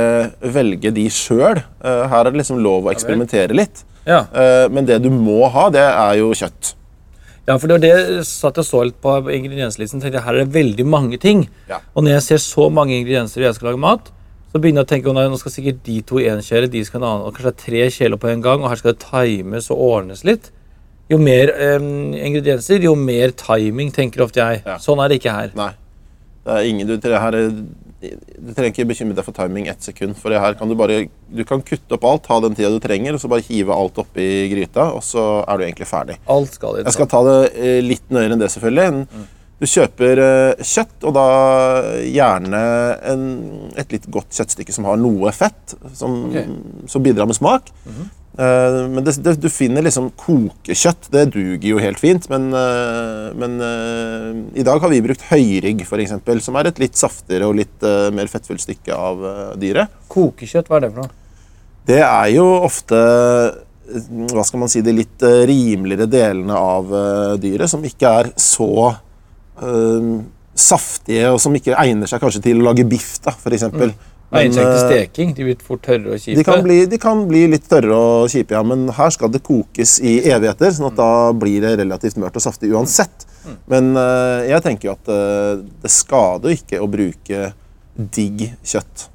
velge 0.41 0.91
de 0.95 1.05
sjøl. 1.13 1.61
her 1.83 2.17
er 2.19 2.31
det 2.31 2.41
liksom 2.41 2.59
lov 2.63 2.89
å 2.89 2.91
eksperimentere 2.91 3.55
litt. 3.55 3.85
Ja. 4.07 4.23
Eh, 4.31 4.65
men 4.71 4.87
det 4.87 5.01
du 5.03 5.09
må 5.11 5.45
ha, 5.51 5.67
det 5.73 5.83
er 5.83 6.19
jo 6.21 6.31
kjøtt. 6.35 6.73
Ja, 7.47 7.55
for 7.55 7.69
det 7.69 7.77
var 7.77 7.83
det 7.83 7.91
jeg 7.93 8.27
satt 8.27 8.59
og 8.59 8.67
så 8.67 8.83
litt 8.87 8.99
på 9.03 9.13
ingredienslisten. 9.31 10.01
tenkte 10.03 10.19
jeg, 10.19 10.25
Her 10.25 10.35
er 10.35 10.45
det 10.45 10.55
veldig 10.55 10.85
mange 10.87 11.19
ting. 11.19 11.47
Ja. 11.69 11.79
Og 11.95 12.03
når 12.03 12.17
jeg 12.17 12.25
ser 12.25 12.43
så 12.43 12.67
mange 12.69 12.97
ingredienser 12.97 13.41
og 13.41 13.47
jeg 13.47 13.55
skal 13.55 13.69
lage 13.71 13.83
mat, 13.83 14.11
så 14.51 14.59
begynner 14.59 14.83
jeg 14.83 14.87
å 14.87 14.91
tenke 14.91 15.11
at 15.11 15.31
nå 15.31 15.39
skal 15.39 15.53
sikkert 15.53 15.79
de 15.85 16.01
to 16.07 16.19
kjele, 16.19 16.67
de 16.71 16.83
skal 16.87 17.01
en 17.01 17.07
annen, 17.07 17.25
og 17.27 17.35
kanskje 17.35 17.51
det 17.51 17.55
er 17.55 17.63
tre 17.63 17.89
kjeler 17.91 18.19
på 18.19 18.29
en 18.31 18.43
gang, 18.43 18.63
og 18.63 18.71
her 18.71 18.79
skal 18.79 18.93
det 18.95 19.03
times 19.03 19.69
og 19.71 19.83
ordnes 19.91 20.23
litt. 20.27 20.51
Jo 21.07 21.17
mer 21.21 21.53
um, 21.79 22.13
ingredienser, 22.13 22.83
jo 22.83 22.93
mer 22.99 23.31
timing, 23.39 23.91
tenker 23.95 24.25
ofte 24.25 24.43
jeg. 24.43 24.63
Ja. 24.67 24.77
Sånn 24.83 24.99
er 24.99 25.11
det 25.11 25.21
ikke 25.21 25.35
her. 25.35 25.53
Nei. 25.57 25.71
Det 26.47 26.55
er 26.55 26.67
ingen, 26.67 26.87
du, 26.87 26.95
her, 27.11 27.35
er- 27.35 27.53
du 27.97 28.51
trenger 28.53 28.69
ikke 28.73 28.85
bekymre 28.91 29.17
deg 29.17 29.25
for 29.25 29.35
timing 29.35 29.69
ett 29.71 29.83
sekund. 29.83 30.17
For 30.19 30.33
det 30.33 30.41
her 30.43 30.57
kan 30.59 30.69
du 30.69 30.75
bare 30.79 31.05
du 31.07 31.41
kan 31.47 31.63
kutte 31.65 31.97
opp 31.97 32.05
alt, 32.07 32.27
ta 32.27 32.37
den 32.43 32.55
tida 32.57 32.69
du 32.73 32.79
trenger, 32.83 33.15
og 33.15 33.23
så 33.23 33.31
bare 33.31 33.45
hive 33.47 33.73
alt 33.73 33.97
oppi 34.03 34.27
gryta, 34.51 34.91
og 34.95 35.01
så 35.05 35.25
er 35.47 35.57
du 35.57 35.65
egentlig 35.65 35.89
ferdig. 35.89 36.19
Alt 36.31 36.59
skal 36.59 36.77
i 36.77 36.85
Jeg 36.85 36.95
skal 36.95 37.09
ta 37.11 37.23
det 37.27 37.39
eh, 37.55 37.81
litt 37.85 38.05
nøyere 38.13 38.37
enn 38.37 38.43
det, 38.43 38.51
selvfølgelig. 38.53 39.01
Mm. 39.07 39.25
Du 39.57 39.65
kjøper 39.65 40.21
eh, 40.21 40.67
kjøtt, 40.69 40.95
og 41.09 41.15
da 41.17 41.25
gjerne 42.05 42.61
en, 43.11 43.25
et 43.81 43.95
litt 43.95 44.05
godt 44.13 44.37
kjøttstykke 44.37 44.75
som 44.75 44.85
har 44.85 45.01
noe 45.01 45.33
fett, 45.33 45.73
som, 45.97 46.19
okay. 46.29 46.45
som 46.91 47.05
bidrar 47.05 47.29
med 47.29 47.39
smak. 47.39 47.73
Eh, 47.89 48.05
men 48.37 49.01
det, 49.01 49.15
det, 49.25 49.33
du 49.41 49.47
finner 49.49 49.81
liksom 49.81 50.11
kokekjøtt. 50.19 51.07
Det 51.13 51.23
duger 51.33 51.67
jo 51.71 51.79
helt 51.81 51.97
fint. 52.01 52.27
Men, 52.29 52.49
eh, 52.53 53.29
men 53.33 53.55
eh, 53.65 54.59
i 54.61 54.65
dag 54.67 54.83
har 54.83 54.93
vi 54.93 55.01
brukt 55.05 55.25
høyrygg, 55.31 55.81
f.eks., 55.87 56.17
som 56.45 56.59
er 56.59 56.69
et 56.69 56.81
litt 56.81 56.99
saftigere 56.99 57.49
og 57.49 57.57
litt 57.57 57.85
eh, 57.87 58.09
mer 58.13 58.29
fettfullt 58.29 58.61
stykke 58.61 58.93
av 58.93 59.25
eh, 59.25 59.55
dyret. 59.63 59.95
Kokekjøtt, 60.13 60.69
hva 60.69 60.77
er 60.77 60.85
det 60.85 60.91
for 60.93 61.07
noe? 61.07 61.15
Det 61.87 62.01
er 62.03 62.29
jo 62.35 62.45
ofte 62.67 62.97
eh, 62.99 63.63
hva 64.33 64.43
skal 64.45 64.61
man 64.61 64.71
si, 64.71 64.83
de 64.85 64.95
litt 64.95 65.23
eh, 65.25 65.45
rimeligere 65.47 66.09
delene 66.11 66.57
av 66.59 66.91
eh, 66.93 67.35
dyret, 67.41 67.71
som 67.71 67.85
ikke 67.87 68.11
er 68.21 68.31
så 68.41 68.69
øh, 69.63 70.11
saftige, 70.57 71.31
og 71.31 71.39
som 71.41 71.55
ikke 71.55 71.77
egner 71.77 72.09
seg 72.09 72.21
kanskje 72.21 72.43
til 72.49 72.61
å 72.61 72.69
lage 72.69 72.85
biff, 72.89 73.15
da, 73.23 73.33
f.eks. 73.33 73.69
Mm. 73.71 73.97
Seg 74.27 74.49
ikke 74.51 74.63
til 74.67 74.81
steking. 74.83 75.29
De 75.37 75.45
blir 75.47 75.61
fort 75.63 75.83
tørre 75.85 76.11
og 76.11 76.19
kjipe. 76.19 76.35
De 76.39 76.43
kan, 76.43 76.63
bli, 76.65 76.77
de 76.91 76.99
kan 76.99 77.21
bli 77.29 77.45
litt 77.53 77.67
tørre 77.71 77.95
og 77.95 78.31
kjipe, 78.31 78.57
ja, 78.57 78.63
men 78.67 78.89
her 78.97 79.13
skal 79.15 79.31
det 79.31 79.43
kokes 79.47 79.97
i 80.03 80.17
evigheter. 80.27 80.73
sånn 80.75 80.89
at 80.89 80.97
da 80.99 81.11
blir 81.31 81.63
det 81.63 81.77
relativt 81.79 82.19
mørt 82.19 82.35
og 82.35 82.43
saftig 82.43 82.73
uansett. 82.75 83.27
Men 83.71 83.93
eh, 83.95 84.49
jeg 84.51 84.65
tenker 84.65 84.89
jo 84.89 84.95
at 84.97 85.11
eh, 85.13 85.61
det 85.83 85.91
skader 85.93 86.57
ikke 86.57 86.81
å 86.83 86.89
bruke 86.91 87.53
digg 87.95 88.49
kjøtt. 88.67 89.07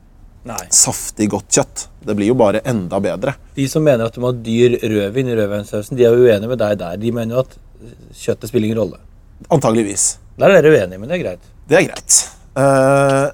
Nei. 0.48 0.62
Saftig, 0.74 1.28
godt 1.30 1.52
kjøtt. 1.54 1.84
Det 2.02 2.16
blir 2.18 2.32
jo 2.32 2.38
bare 2.38 2.64
enda 2.66 2.98
bedre. 3.02 3.36
De 3.54 3.68
som 3.70 3.84
mener 3.84 4.08
at 4.08 4.16
du 4.16 4.22
må 4.24 4.32
ha 4.32 4.38
dyr 4.48 4.80
rødvin 4.80 5.28
i 5.30 5.36
rødvinssausen, 5.38 5.98
de 5.98 6.08
er 6.08 6.16
jo 6.16 6.24
uenige 6.24 6.50
med 6.50 6.58
deg 6.64 6.80
der. 6.80 6.96
De 6.98 7.12
mener 7.14 7.36
jo 7.36 7.44
at 7.44 7.54
kjøttet 8.16 8.50
spiller 8.50 8.70
ingen 8.70 8.80
rolle. 8.80 8.98
Antageligvis. 9.52 10.16
Der 10.40 10.48
er 10.48 10.64
dere 10.64 10.72
uenige, 10.72 10.98
men 10.98 11.12
det 11.12 11.18
er 11.18 11.22
greit. 11.22 11.52
Det 11.68 11.78
er 11.78 11.86
greit. 11.92 12.18
Eh, 12.58 13.28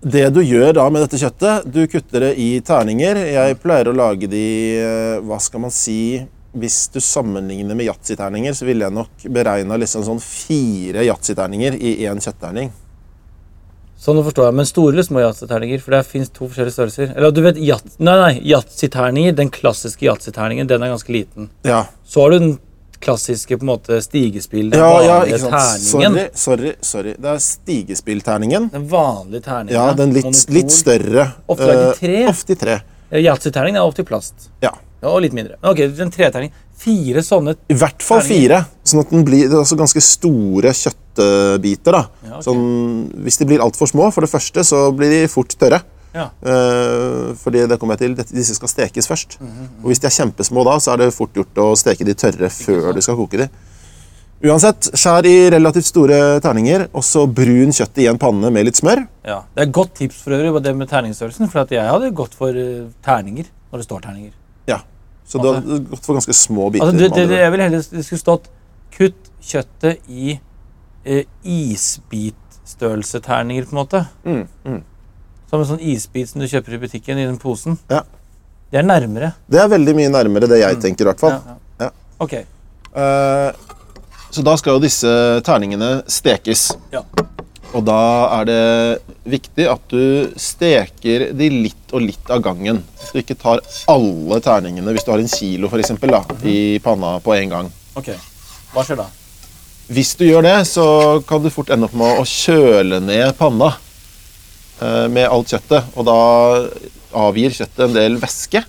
det 0.00 0.28
du 0.30 0.42
gjør 0.44 0.76
da 0.78 0.84
med 0.92 1.02
dette 1.02 1.18
kjøttet, 1.18 1.66
du 1.66 1.80
kutter 1.90 2.28
det 2.28 2.34
i 2.38 2.50
terninger. 2.62 3.18
Jeg 3.34 3.58
pleier 3.62 3.90
å 3.90 3.96
lage 3.98 4.28
de 4.30 4.42
eh, 4.78 5.22
Hva 5.26 5.40
skal 5.42 5.64
man 5.64 5.74
si 5.74 6.24
Hvis 6.58 6.84
du 6.94 7.00
sammenligner 7.02 7.74
med 7.76 7.88
yatzyterninger, 7.88 8.54
så 8.54 8.66
ville 8.68 8.86
jeg 8.86 8.94
nok 8.94 9.26
beregna 9.34 9.76
liksom 9.78 10.06
sånn 10.06 10.22
fire 10.22 11.02
yatzyterninger 11.06 11.76
i 11.76 11.96
én 12.06 12.22
kjøttterning. 12.22 12.70
Sånn 13.98 14.20
forstår 14.22 14.46
jeg, 14.48 14.54
Men 14.54 14.70
store 14.70 14.94
eller 14.94 15.06
små 15.06 15.22
yatzyterninger? 15.24 15.82
For 15.82 15.96
det 15.96 16.04
fins 16.06 16.30
to 16.30 16.46
forskjellige 16.46 16.76
størrelser. 16.76 17.12
Eller 17.16 17.34
du 17.34 17.42
vet, 17.42 17.58
yat, 17.58 17.84
Nei, 17.98 18.14
nei, 18.22 18.32
yatzyterninger, 18.52 19.34
den 19.36 19.50
klassiske 19.50 20.06
yatzyterningen, 20.06 20.70
den 20.70 20.86
er 20.86 20.94
ganske 20.94 21.12
liten. 21.14 21.50
Ja, 21.66 21.84
Så 22.06 22.22
har 22.22 22.30
du 22.30 22.38
den 22.38 22.56
klassiske 23.00 23.58
på 23.58 23.66
en 23.66 23.70
måte 23.72 24.00
stigespill, 24.02 24.70
den 24.72 24.80
ja, 24.80 24.90
ja 25.04 25.18
vanlige 25.20 25.38
sant. 25.42 25.54
terningen. 25.54 26.18
Sorry, 26.34 26.34
sorry, 26.34 26.74
sorry. 26.82 27.14
Det 27.18 27.30
er 27.32 27.40
stigespillterningen. 27.44 28.68
Den 28.74 28.88
vanlige 28.90 29.46
terningen. 29.46 29.74
Ja, 29.76 29.92
den 29.96 30.14
litt, 30.16 30.44
litt 30.52 30.74
større. 30.74 31.30
Ofte 31.46 31.70
laget 31.70 31.84
i 31.84 31.88
eh, 31.88 32.00
tre. 32.02 32.22
Ofte 32.32 32.56
i 32.56 32.60
tre. 32.64 32.78
Yatzyterningen 33.18 33.80
er 33.80 33.88
ofte 33.88 34.04
i 34.04 34.08
plast. 34.08 34.50
Ja. 34.64 34.74
Ja, 34.98 35.12
og 35.12 35.22
litt 35.22 35.34
mindre. 35.36 35.56
Ok, 35.62 35.84
den 35.94 36.10
treterningen. 36.10 36.64
Fire 36.78 37.22
sånne 37.26 37.56
I 37.70 37.74
hvert 37.78 38.02
fall 38.06 38.20
Terninger. 38.22 38.62
fire. 38.66 38.86
Sånn 38.86 39.02
at 39.02 39.12
den 39.14 39.24
blir 39.26 39.46
det 39.46 39.54
er 39.54 39.62
altså 39.62 39.78
ganske 39.78 40.02
store 40.02 40.72
kjøttbiter. 40.74 41.94
da. 41.94 42.02
Ja, 42.22 42.32
okay. 42.38 42.44
sånn, 42.46 42.64
hvis 43.26 43.38
de 43.40 43.48
blir 43.50 43.62
altfor 43.62 43.90
små, 43.90 44.10
for 44.14 44.26
det 44.26 44.30
første, 44.30 44.64
så 44.66 44.88
blir 44.94 45.10
de 45.14 45.22
fort 45.30 45.54
tørre. 45.58 45.80
Ja. 46.14 46.30
Eh, 46.42 47.34
fordi 47.38 47.66
det 47.68 47.78
kommer 47.78 47.94
jeg 47.98 48.16
til, 48.16 48.26
disse 48.34 48.54
skal 48.56 48.68
stekes 48.72 49.06
først. 49.10 49.36
Mhm, 49.40 49.68
Og 49.82 49.86
hvis 49.92 50.00
de 50.02 50.06
er 50.08 50.16
kjempesmå 50.16 50.64
da, 50.64 50.78
så 50.80 50.92
er 50.94 50.98
det 51.04 51.14
fort 51.14 51.34
gjort 51.36 51.54
å 51.60 51.74
steke 51.76 52.04
de 52.04 52.14
tørre 52.14 52.48
før 52.50 52.92
du 52.96 53.00
skal 53.04 53.16
koke 53.16 53.36
de. 53.44 53.48
Uansett, 54.38 54.92
skjær 54.94 55.26
i 55.26 55.50
relativt 55.50 55.88
store 55.88 56.38
terninger, 56.40 56.84
og 56.94 57.02
så 57.02 57.24
brun 57.26 57.72
kjøttet 57.74 58.04
i 58.04 58.06
en 58.06 58.18
panne 58.22 58.50
med 58.54 58.64
litt 58.68 58.76
smør. 58.78 59.00
Ja. 59.26 59.40
Det 59.54 59.62
er 59.64 59.66
et 59.66 59.72
godt 59.74 59.94
tips 59.98 60.20
for 60.22 60.30
øvrig, 60.36 60.62
det 60.62 60.76
med 60.78 60.86
terningsstørrelsen. 60.88 61.48
For 61.50 61.58
at 61.64 61.70
jeg 61.74 61.82
hadde 61.82 62.12
gått 62.14 62.34
for 62.38 62.48
eh, 62.54 62.86
terninger 63.02 63.44
når 63.72 63.78
det 63.82 63.86
står 63.88 64.00
terninger. 64.06 64.30
Ja. 64.70 64.78
Så 65.26 65.42
du 65.42 65.46
har 65.50 65.58
gått 65.90 66.04
for 66.06 66.14
ganske 66.14 66.32
små 66.32 66.70
biter. 66.70 66.86
Altså, 66.86 66.98
det, 67.02 67.10
det, 67.16 67.26
det, 67.32 67.38
jeg 67.42 67.50
ville 67.52 67.64
heller 67.66 67.82
det 67.82 68.04
skulle 68.06 68.22
stått 68.22 68.46
kutt 68.94 69.22
kjøttet 69.44 69.98
i 70.08 70.38
eh, 71.04 71.24
isbitstørrelseterninger, 71.42 73.64
på 73.66 73.70
en 73.74 73.82
måte. 73.82 74.06
Mm, 74.24 74.46
mm. 74.64 74.82
Som 75.48 75.62
en 75.62 75.68
sånn 75.70 75.80
isbit 75.80 76.28
som 76.28 76.42
du 76.42 76.48
kjøper 76.50 76.76
i 76.76 76.80
butikken 76.82 77.18
i 77.18 77.24
den 77.28 77.38
posen. 77.40 77.78
Ja. 77.88 78.02
Det 78.70 78.82
er 78.82 78.84
nærmere. 78.84 79.32
Det 79.48 79.60
er 79.62 79.70
veldig 79.72 79.94
mye 79.96 80.10
nærmere 80.12 80.48
det 80.50 80.58
jeg 80.60 80.76
tenker, 80.82 81.06
i 81.06 81.10
hvert 81.12 81.22
fall. 81.22 81.38
Mm. 81.40 81.48
Ja, 81.48 81.56
Ja. 81.80 81.88
ja. 81.88 81.90
Ok. 82.20 82.34
Eh, 82.98 83.52
så 84.30 84.44
da 84.44 84.56
skal 84.60 84.76
jo 84.76 84.82
disse 84.84 85.08
terningene 85.46 86.02
stekes. 86.10 86.66
Ja. 86.92 87.00
Og 87.76 87.84
da 87.84 87.96
er 88.40 88.44
det 88.48 88.60
viktig 89.28 89.66
at 89.68 89.88
du 89.92 90.28
steker 90.40 91.30
de 91.36 91.48
litt 91.52 91.92
og 91.92 92.00
litt 92.04 92.30
av 92.32 92.40
gangen. 92.44 92.82
Så 93.00 93.12
du 93.16 93.20
ikke 93.22 93.36
tar 93.40 93.60
alle 93.88 94.38
terningene 94.44 94.92
hvis 94.96 95.04
du 95.04 95.12
har 95.12 95.20
en 95.20 95.28
kilo 95.32 95.68
for 95.72 95.80
eksempel, 95.80 96.12
da, 96.12 96.22
i 96.48 96.78
panna 96.84 97.16
på 97.24 97.34
en 97.36 97.48
gang. 97.56 97.72
ok. 97.96 98.12
Hva 98.74 98.84
skjer 98.84 98.98
da? 99.00 99.06
Hvis 99.88 100.10
du 100.20 100.26
gjør 100.28 100.42
det, 100.44 100.56
så 100.68 100.84
kan 101.28 101.40
du 101.40 101.48
fort 101.48 101.70
ende 101.72 101.88
opp 101.88 101.94
med 101.96 102.18
å 102.20 102.24
kjøle 102.28 102.98
ned 103.00 103.32
panna 103.38 103.70
med 104.80 105.26
alt 105.26 105.50
kjøttet. 105.50 105.92
Og 105.98 106.06
da 106.06 106.18
avgir 107.18 107.54
kjøttet 107.56 107.84
en 107.86 107.94
del 107.96 108.18
væske 108.20 108.60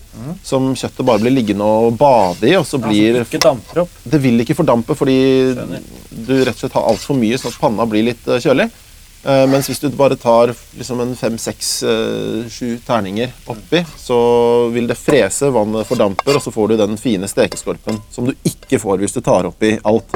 som 0.47 0.71
kjøttet 0.77 1.05
bare 1.05 1.21
blir 1.21 1.33
liggende 1.35 1.65
og 1.65 1.97
bade 1.99 2.49
i. 2.49 2.55
Og 2.57 2.65
så 2.67 2.79
blir 2.81 3.21
ikke 3.23 3.41
damper 3.43 3.83
opp. 3.83 3.97
Det 4.03 4.21
vil 4.23 4.41
ikke 4.43 4.57
fordampe 4.57 4.95
fordi 4.97 5.17
Skjønner. 5.55 5.89
du 6.09 6.35
rett 6.39 6.55
og 6.55 6.61
slett 6.63 6.77
har 6.79 6.87
altfor 6.91 7.19
mye, 7.19 7.39
sånn 7.39 7.53
at 7.53 7.59
panna 7.61 7.87
blir 7.89 8.07
litt 8.09 8.27
eh, 8.27 8.39
kjølig. 8.43 8.69
Eh, 9.27 9.45
mens 9.51 9.67
hvis 9.67 9.81
du 9.83 9.89
bare 9.99 10.15
tar 10.15 10.53
liksom 10.79 11.01
en 11.03 11.15
fem, 11.19 11.35
seks, 11.41 11.71
eh, 11.83 12.47
sju 12.47 12.77
terninger 12.87 13.33
oppi, 13.51 13.83
så 13.99 14.19
vil 14.71 14.87
det 14.87 14.95
frese, 14.95 15.51
vannet 15.51 15.87
fordamper, 15.89 16.37
og 16.39 16.43
så 16.45 16.53
får 16.55 16.71
du 16.71 16.77
den 16.79 16.95
fine 16.99 17.27
stekeskorpen 17.27 17.99
som 18.15 18.29
du 18.29 18.35
ikke 18.47 18.79
får 18.79 19.01
hvis 19.03 19.17
du 19.17 19.21
tar 19.25 19.49
oppi 19.51 19.75
alt. 19.83 20.15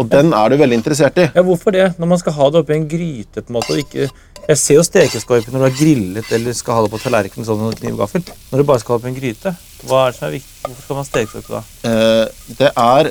Og 0.00 0.08
den 0.08 0.32
er 0.32 0.48
du 0.48 0.56
veldig 0.56 0.78
interessert 0.80 1.18
i. 1.20 1.28
Ja, 1.36 1.44
Hvorfor 1.44 1.74
det? 1.76 1.90
Når 2.00 2.08
man 2.14 2.20
skal 2.22 2.32
ha 2.38 2.50
det 2.50 2.62
oppi 2.62 2.76
en 2.78 2.88
gryte 2.88 3.42
på 3.44 3.52
en 3.52 3.58
måte, 3.58 3.76
og 3.76 3.82
ikke... 3.84 4.08
Jeg 4.48 4.58
ser 4.58 4.78
jo 4.78 4.82
stekeskorpen 4.82 5.52
når 5.52 5.60
du 5.60 5.66
har 5.68 5.74
grillet 5.76 6.30
eller 6.34 6.54
skal 6.56 6.78
ha 6.78 6.82
det 6.86 6.90
på 6.90 6.98
tallerkenen 7.02 7.46
sånn 7.46 7.60
med 7.60 7.76
kniv 7.78 7.92
og 7.92 8.00
gaffel. 8.06 8.24
Når 8.50 8.62
du 8.62 8.66
bare 8.66 8.80
skal 8.82 8.94
ha 8.94 8.96
det 8.96 9.04
oppi 9.04 9.10
en 9.12 9.18
gryte, 9.20 9.52
hva 9.86 9.98
er 10.06 10.14
det 10.14 10.16
som 10.16 10.26
er 10.26 10.32
viktig? 10.38 10.54
Hvorfor 10.64 10.86
skal 10.86 10.96
man 10.96 11.04
ha 11.04 11.10
stekeskorpe 11.10 11.58
da? 11.58 11.90
Eh, 11.90 12.46
Det 12.58 12.70
er 12.72 13.10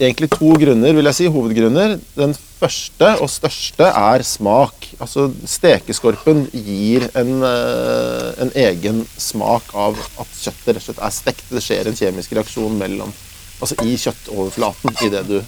egentlig 0.00 0.30
to 0.32 0.50
grunner, 0.64 0.96
vil 0.96 1.10
jeg 1.10 1.18
si, 1.18 1.28
hovedgrunner. 1.36 1.94
Den 2.16 2.34
første 2.34 3.12
og 3.20 3.30
største 3.30 3.92
er 4.00 4.24
smak. 4.26 4.88
Altså, 4.98 5.28
Stekeskorpen 5.54 6.46
gir 6.56 7.06
en, 7.20 7.32
eh, 7.44 8.42
en 8.42 8.52
egen 8.64 9.04
smak 9.20 9.70
av 9.76 10.00
at 10.18 10.34
kjøttet 10.40 10.72
rett 10.72 10.82
og 10.82 10.88
slett 10.88 11.04
er 11.04 11.16
stekt. 11.20 11.46
Det 11.52 11.62
skjer 11.62 11.92
en 11.92 12.00
kjemisk 12.00 12.32
reaksjon 12.40 12.80
mellom, 12.80 13.12
altså 13.60 13.76
i 13.84 13.94
kjøttoverflaten 14.00 14.96
idet 15.06 15.26
du 15.28 15.38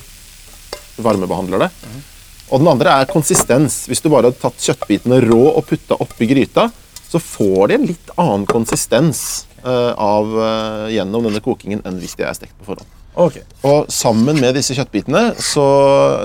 varmebehandler 0.96 1.66
det. 1.66 1.70
Og 2.52 2.61
den 2.61 2.68
andre 2.68 2.99
er 3.00 3.11
konsistens. 3.11 3.84
Hvis 3.88 4.02
du 4.04 4.11
bare 4.12 4.28
hadde 4.28 4.40
tatt 4.42 4.61
kjøttbitene 4.61 5.22
rå 5.25 5.42
og 5.54 5.64
putta 5.68 5.96
oppi 6.04 6.28
gryta, 6.28 6.68
så 7.08 7.20
får 7.20 7.68
de 7.68 7.78
en 7.78 7.87
litt 7.88 8.11
annen 8.16 8.49
konsistens 8.49 9.46
uh, 9.64 9.92
av, 9.96 10.32
uh, 10.37 10.90
gjennom 10.92 11.28
denne 11.28 11.40
kokingen 11.44 11.84
enn 11.88 12.00
hvis 12.00 12.16
de 12.18 12.26
er 12.28 12.37
stekt 12.37 12.56
på 12.61 12.72
forhånd. 12.72 12.99
Ok. 13.12 13.37
Og 13.68 13.90
sammen 13.92 14.38
med 14.40 14.54
disse 14.56 14.72
kjøttbitene 14.72 15.34
så 15.44 15.64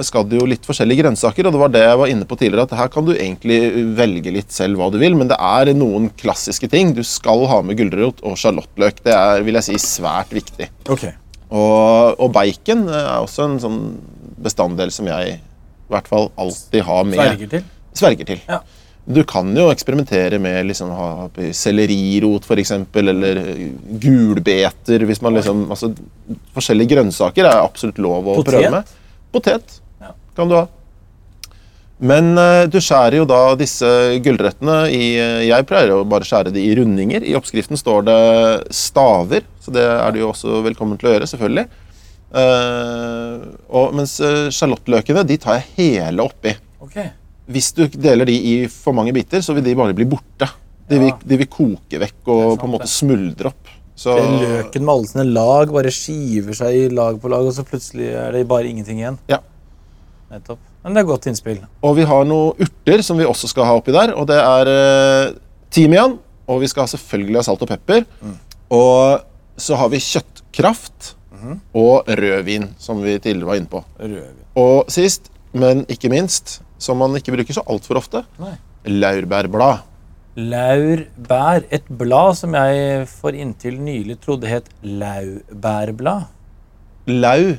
skal 0.07 0.23
det 0.29 0.39
jo 0.39 0.47
litt 0.47 0.63
forskjellige 0.67 1.03
grønnsaker. 1.03 1.47
Og 1.47 1.55
det 1.55 1.61
var 1.61 1.73
det 1.73 1.83
jeg 1.83 1.99
var 1.99 2.11
inne 2.13 2.27
på 2.27 2.37
tidligere, 2.39 2.63
at 2.63 2.75
her 2.79 2.91
kan 2.93 3.07
du 3.07 3.11
egentlig 3.15 3.59
velge 3.97 4.31
litt 4.31 4.55
selv 4.55 4.79
hva 4.79 4.87
du 4.93 4.99
vil. 5.01 5.17
Men 5.19 5.31
det 5.31 5.35
er 5.35 5.73
noen 5.75 6.07
klassiske 6.19 6.69
ting. 6.71 6.95
Du 6.95 7.03
skal 7.07 7.43
ha 7.51 7.59
med 7.65 7.79
gulrot 7.79 8.23
og 8.23 8.39
sjalottløk. 8.39 9.03
Det 9.03 9.15
er 9.15 9.43
vil 9.47 9.59
jeg 9.59 9.67
si, 9.67 9.79
svært 9.83 10.31
viktig. 10.35 10.69
Ok. 10.87 11.09
Og, 11.47 12.15
og 12.19 12.31
bacon 12.35 12.87
er 12.91 13.19
også 13.19 13.45
en 13.47 13.59
sånn 13.63 13.81
bestanddel 14.43 14.91
som 14.93 15.07
jeg 15.09 15.37
i 15.37 15.93
hvert 15.93 16.07
fall 16.09 16.29
alltid 16.37 16.83
har 16.83 17.07
med. 17.07 17.19
Sverger 17.21 17.51
til. 17.55 17.63
Sverger 17.97 18.29
til. 18.33 18.41
Ja. 18.47 18.59
Du 19.07 19.21
kan 19.23 19.53
jo 19.55 19.69
eksperimentere 19.71 20.35
med 20.43 20.65
liksom 20.67 20.89
ha 20.91 21.29
sellerirot 21.55 22.49
eksempel, 22.59 23.07
eller 23.13 23.39
gulbeter. 24.03 25.05
Hvis 25.07 25.21
man 25.23 25.37
liksom, 25.39 25.61
altså, 25.71 25.93
forskjellige 26.57 26.91
grønnsaker 26.95 27.47
er 27.47 27.61
absolutt 27.61 28.01
lov 28.03 28.27
å 28.27 28.35
Potet? 28.41 28.51
prøve 28.53 28.71
med. 28.73 28.97
Potet 29.31 29.79
Ja. 30.01 30.11
kan 30.35 30.49
du 30.51 30.55
ha. 30.59 30.65
Men 31.99 32.35
uh, 32.37 32.67
du 32.69 32.77
skjærer 32.83 33.17
jo 33.17 33.25
da 33.25 33.55
disse 33.57 33.87
gulrøttene 34.21 34.75
i 34.93 35.15
eh, 35.17 35.47
Jeg 35.47 35.65
pleier 35.65 35.95
å 35.95 36.03
bare 36.05 36.27
skjære 36.27 36.51
de 36.53 36.61
i 36.61 36.75
rundinger. 36.77 37.23
I 37.25 37.33
oppskriften 37.39 37.79
står 37.79 38.03
det 38.05 38.19
staver, 38.75 39.47
så 39.63 39.73
det 39.73 39.81
er 39.87 40.11
du 40.13 40.19
jo 40.19 40.29
også 40.29 40.59
velkommen 40.67 40.99
til 41.01 41.09
å 41.09 41.15
gjøre, 41.15 41.29
selvfølgelig. 41.31 41.65
Eh, 42.27 43.43
og, 43.71 43.93
mens 43.95 44.17
uh, 44.19 44.49
sjalottløkene 44.51 45.23
de 45.27 45.37
tar 45.41 45.61
jeg 45.61 45.69
hele 45.77 46.25
oppi. 46.25 46.53
Okay. 46.83 47.11
Hvis 47.47 47.71
du 47.75 47.85
deler 47.87 48.27
de 48.27 48.35
i 48.35 48.55
for 48.71 48.95
mange 48.95 49.13
biter, 49.15 49.43
så 49.43 49.55
vil 49.55 49.65
de 49.65 49.75
bare 49.79 49.95
bli 49.95 50.07
borte. 50.09 50.49
De 50.87 50.99
vil, 50.99 51.13
de 51.23 51.39
vil 51.39 51.49
koke 51.51 51.99
vekk 51.99 52.29
og 52.31 52.43
sant, 52.43 52.61
på 52.61 52.67
en 52.67 52.73
måte 52.75 52.89
smuldre 52.91 53.51
opp. 53.51 53.73
Så, 53.97 54.13
Det 54.13 54.41
Løken 54.43 54.83
med 54.85 54.93
alle 54.93 55.09
sine 55.09 55.25
lag 55.25 55.71
bare 55.73 55.91
skiver 55.93 56.55
seg 56.55 56.75
i 56.75 56.83
lag 56.93 57.17
på 57.21 57.31
lag, 57.33 57.47
og 57.47 57.55
så 57.55 57.65
plutselig 57.65 58.11
er 58.13 58.35
det 58.35 58.43
bare 58.49 58.69
ingenting 58.69 59.01
igjen. 59.01 59.17
Ja. 59.31 59.41
Nettopp. 60.29 60.61
Men 60.83 60.95
det 60.95 61.01
er 61.01 61.07
godt 61.09 61.25
innspill. 61.27 61.57
og 61.83 61.95
vi 61.97 62.05
har 62.07 62.27
noen 62.27 62.61
urter 62.63 63.01
som 63.03 63.17
vi 63.19 63.25
også 63.27 63.49
skal 63.51 63.65
ha 63.67 63.73
oppi 63.79 63.95
der. 63.95 64.13
Og 64.15 64.27
det 64.29 64.37
er 64.39 64.69
uh, 64.69 65.33
timian, 65.73 66.19
og 66.47 66.61
vi 66.61 66.69
skal 66.71 66.87
selvfølgelig 66.91 67.41
ha 67.41 67.47
salt 67.47 67.63
og 67.65 67.71
pepper. 67.71 68.05
Mm. 68.21 68.37
Og 68.75 69.25
så 69.59 69.79
har 69.79 69.89
vi 69.91 70.03
kjøttkraft 70.03 71.16
og 71.73 72.07
rødvin, 72.07 72.69
som 72.79 73.01
vi 73.03 73.17
tidligere 73.19 73.47
var 73.47 73.55
inne 73.59 73.71
på. 73.71 73.83
Rødvin. 73.99 74.43
Og 74.55 74.85
sist, 74.91 75.31
men 75.53 75.85
ikke 75.89 76.09
minst, 76.09 76.61
som 76.77 76.97
man 76.97 77.15
ikke 77.15 77.31
bruker 77.35 77.53
så 77.53 77.63
altfor 77.69 77.97
ofte, 78.01 78.23
Nei. 78.39 78.55
laurbærblad. 78.85 79.83
Laurbær. 80.37 81.63
Et 81.73 81.85
blad 81.97 82.35
som 82.37 82.53
jeg 82.53 83.07
for 83.09 83.33
inntil 83.33 83.79
nylig 83.81 84.19
trodde 84.21 84.47
het 84.47 84.67
laurbærblad. 84.83 86.27
Lau. 87.07 87.55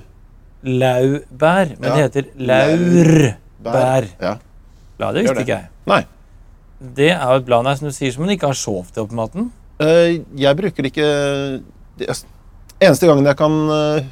Laurbær. 0.62 1.72
Men 1.78 1.88
Ja. 1.88 1.94
det 1.96 2.02
heter 2.04 2.22
laurbær. 2.36 4.06
Ja. 4.20 4.34
Bladet 4.98 5.22
visste 5.22 5.34
det. 5.34 5.40
ikke 5.48 5.56
jeg. 5.56 5.66
Nei. 5.86 6.04
Det 6.96 7.10
er 7.10 7.24
jo 7.32 7.34
et 7.40 7.44
blad 7.46 7.76
som 7.76 7.88
du 7.88 7.94
sier 7.94 8.12
som 8.12 8.22
man 8.22 8.30
ikke 8.30 8.46
har 8.46 8.54
sovt 8.54 8.96
i 8.96 9.00
opp 9.00 9.10
på 9.10 9.18
maten. 9.18 9.52
Uh, 9.80 10.18
jeg 10.38 10.56
bruker 10.58 10.82
det 10.82 10.92
ikke 10.92 11.62
Eneste 12.78 13.08
gangen 13.10 13.26
jeg 13.26 13.38
kan 13.38 13.54
eh, 13.74 14.04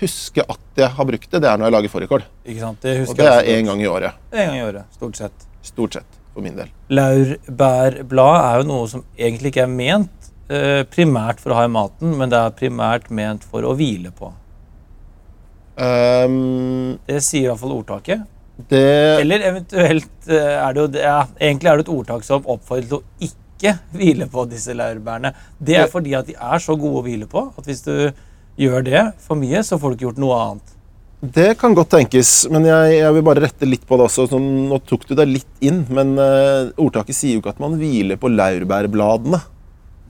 huske 0.00 0.42
at 0.42 0.80
jeg 0.80 0.90
har 0.96 1.06
brukt 1.06 1.28
det, 1.30 1.40
det 1.42 1.50
er 1.50 1.58
når 1.60 1.68
jeg 1.68 1.74
lager 1.76 1.92
fårikål. 1.92 2.24
Det 2.44 2.56
Og 3.06 3.18
det 3.18 3.28
er 3.28 3.50
én 3.54 3.68
gang 3.68 3.82
i 3.82 3.86
året. 3.90 4.18
En 4.32 4.50
gang 4.50 4.58
i 4.58 4.64
året, 4.66 4.88
stort 4.96 5.20
sett. 5.20 5.46
Stort 5.62 5.98
sett, 5.98 6.18
for 6.34 6.42
min 6.42 6.56
del. 6.58 6.72
Laurbærblad 6.90 8.40
er 8.40 8.60
jo 8.62 8.68
noe 8.72 8.88
som 8.90 9.04
egentlig 9.18 9.52
ikke 9.52 9.66
er 9.68 9.70
ment 9.70 10.30
eh, 10.50 10.82
primært 10.90 11.42
for 11.42 11.54
å 11.54 11.60
ha 11.60 11.68
i 11.68 11.72
maten, 11.72 12.16
men 12.18 12.32
det 12.32 12.40
er 12.42 12.58
primært 12.58 13.10
ment 13.14 13.46
for 13.46 13.66
å 13.66 13.76
hvile 13.78 14.10
på. 14.14 14.32
Um, 15.78 16.98
Det 17.06 17.20
sier 17.22 17.44
i 17.44 17.50
hvert 17.52 17.60
fall 17.62 17.76
ordtaket. 17.76 18.24
det 18.70 19.20
Eller 19.20 19.44
eventuelt 19.46 20.26
eh, 20.26 20.56
er 20.58 20.74
det 20.74 20.80
jo 20.82 20.88
det, 20.90 21.04
ja, 21.06 21.20
Egentlig 21.38 21.70
er 21.70 21.78
det 21.78 21.84
et 21.86 21.92
ordtak 21.94 22.24
som 22.26 22.42
oppfordrer 22.42 22.88
til 22.88 22.98
å 22.98 23.04
ikke 23.28 23.44
hvile 23.92 24.28
på 24.30 24.44
disse 24.50 24.74
laurbærene. 24.76 25.34
Det 25.58 25.76
er 25.82 25.90
fordi 25.90 26.14
at 26.18 26.26
de 26.28 26.34
er 26.38 26.58
så 26.62 26.76
gode 26.78 27.02
å 27.02 27.04
hvile 27.06 27.28
på 27.30 27.48
at 27.56 27.68
hvis 27.68 27.84
du 27.86 27.94
gjør 28.58 28.84
det 28.86 29.04
for 29.24 29.38
mye, 29.38 29.62
så 29.62 29.78
får 29.78 29.90
du 29.90 29.96
ikke 29.96 30.06
gjort 30.08 30.20
noe 30.22 30.40
annet. 30.42 30.74
Det 31.18 31.48
kan 31.58 31.74
godt 31.74 31.90
tenkes, 31.96 32.46
men 32.54 32.68
jeg, 32.68 32.92
jeg 33.00 33.14
vil 33.16 33.24
bare 33.26 33.42
rette 33.42 33.66
litt 33.66 33.82
på 33.86 33.96
det 33.98 34.04
også. 34.06 34.28
Sånn, 34.30 34.46
nå 34.70 34.78
tok 34.86 35.08
du 35.08 35.16
deg 35.18 35.32
litt 35.32 35.66
inn, 35.66 35.80
men 35.90 36.14
uh, 36.14 36.70
ordtaket 36.78 37.16
sier 37.18 37.34
jo 37.34 37.42
ikke 37.42 37.56
at 37.56 37.62
man 37.62 37.74
hviler 37.80 38.20
på 38.22 38.30
laurbærbladene. 38.30 39.40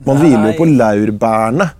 Man 0.05 0.19
Nei. 0.19 0.27
hviler 0.27 0.51
jo 0.51 0.59
på 0.59 0.69
laurbærene. 0.69 1.71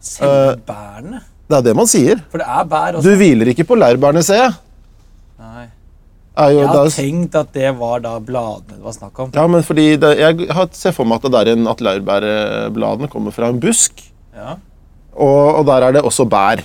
Selve 0.00 0.54
bærene. 0.68 1.24
Det 1.50 1.58
er 1.58 1.66
det 1.66 1.74
man 1.74 1.90
sier. 1.90 2.22
For 2.30 2.38
det 2.38 2.46
er 2.46 2.70
bær 2.70 3.00
Du 3.02 3.10
hviler 3.18 3.50
ikke 3.50 3.66
på 3.66 3.78
laurbærene, 3.78 4.22
ser 4.22 4.44
jeg. 4.44 4.54
Nei. 5.42 5.66
Er 6.38 6.52
jo, 6.54 6.60
Jeg 6.62 6.68
har 6.70 6.90
tenkt 6.94 7.34
at 7.34 7.48
det 7.52 7.70
var 7.76 8.00
da 8.04 8.12
bladene 8.22 8.76
det 8.78 8.84
var 8.84 8.92
snakk 8.94 9.18
om. 9.18 9.30
ja, 9.34 9.46
men 9.50 9.62
fordi 9.66 9.96
det, 9.98 10.10
Jeg 10.18 10.68
ser 10.78 10.92
for 10.94 11.04
meg 11.04 11.18
at, 11.18 11.22
det 11.26 11.32
der 11.34 11.52
en, 11.56 11.66
at 11.68 11.80
laurbærbladene 11.82 13.08
kommer 13.10 13.34
fra 13.34 13.48
en 13.50 13.58
busk, 13.60 14.04
Ja. 14.36 14.54
og, 15.12 15.58
og 15.60 15.66
der 15.66 15.88
er 15.88 15.92
det 15.98 16.02
også 16.06 16.24
bær. 16.30 16.62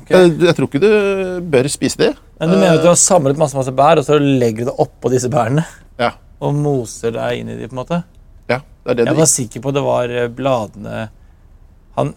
Okay. 0.00 0.16
Jeg, 0.16 0.32
jeg 0.48 0.54
tror 0.56 0.66
ikke 0.68 0.80
du 0.82 1.40
bør 1.52 1.68
spise 1.68 1.96
det. 2.00 2.10
Men 2.40 2.50
du 2.50 2.56
mener 2.56 2.78
at 2.78 2.82
du 2.82 2.88
har 2.90 2.98
samlet 2.98 3.38
masse 3.40 3.56
masse 3.56 3.72
bær, 3.72 4.00
og 4.00 4.04
så 4.04 4.18
legger 4.18 4.64
du 4.64 4.70
det 4.72 4.78
oppå 4.82 5.12
disse 5.12 5.28
bærene? 5.32 5.64
Ja, 6.00 6.10
Og 6.40 6.54
moser 6.58 7.12
deg 7.14 7.38
inn 7.40 7.48
i 7.52 7.56
de, 7.60 7.68
på 7.68 7.76
en 7.76 7.82
måte? 7.84 8.00
ja 8.50 8.58
det 8.84 8.90
er 8.90 8.94
det 8.98 9.04
Jeg 9.06 9.16
var 9.16 9.28
sikker 9.30 9.62
på 9.64 9.70
det 9.72 9.82
var 9.84 10.10
eh, 10.12 10.26
bladene 10.28 11.06
Han, 11.96 12.10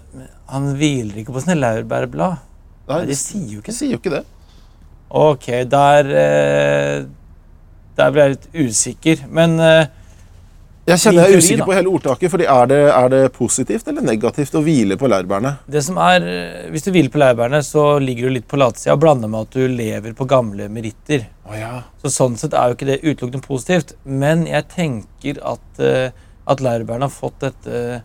han 0.50 0.66
hviler 0.76 1.22
ikke 1.22 1.32
på 1.36 1.44
sånne 1.46 1.60
laurbærblad. 1.62 2.42
Nei, 2.90 2.98
Nei, 2.98 3.06
de 3.12 3.16
sier 3.20 3.54
jo 3.54 3.62
ikke 3.62 3.76
sier 3.76 3.94
jo 3.94 4.00
ikke 4.02 4.16
det. 4.18 4.24
Ok, 5.10 5.46
der 5.72 6.10
eh, 6.12 7.06
Der 7.98 8.12
ble 8.14 8.26
jeg 8.26 8.36
litt 8.36 8.50
usikker. 8.54 9.24
Men 9.32 9.56
eh, 9.64 9.88
Jeg 10.88 11.00
kjenner 11.02 11.28
jeg 11.28 11.38
er 11.38 11.44
usikker 11.44 11.68
på 11.68 11.76
hele 11.76 11.92
ordtaket. 11.92 12.32
fordi 12.32 12.48
er 12.48 12.68
det, 12.72 12.82
er 12.92 13.08
det 13.12 13.22
positivt 13.36 13.88
eller 13.88 14.06
negativt 14.08 14.56
å 14.56 14.62
hvile 14.64 14.98
på 15.00 15.10
laurbærene? 15.12 15.58
det 15.68 15.84
som 15.84 15.98
er 16.00 16.28
eh, 16.28 16.68
Hvis 16.72 16.86
du 16.86 16.92
hviler 16.92 17.12
på 17.12 17.22
laurbærene, 17.24 17.64
så 17.64 17.98
ligger 18.04 18.28
du 18.28 18.36
litt 18.38 18.48
på 18.48 18.60
latsida 18.60 18.96
og 18.96 19.02
blander 19.04 19.32
med 19.32 19.48
at 19.48 19.58
du 19.58 19.68
lever 19.68 20.14
på 20.14 20.28
gamle 20.28 20.70
meritter. 20.70 21.28
Så 22.04 22.12
sånn 22.12 22.38
sett 22.40 22.54
er 22.54 22.68
jo 22.70 22.78
ikke 22.78 22.92
det 22.92 23.02
utelukkende 23.04 23.48
positivt. 23.48 23.96
Men 24.04 24.46
jeg 24.48 24.68
tenker 24.76 25.40
at, 25.48 25.82
at 26.48 26.64
laurbærene 26.64 27.08
har 27.08 27.14
fått 27.16 27.40
dette 27.46 28.02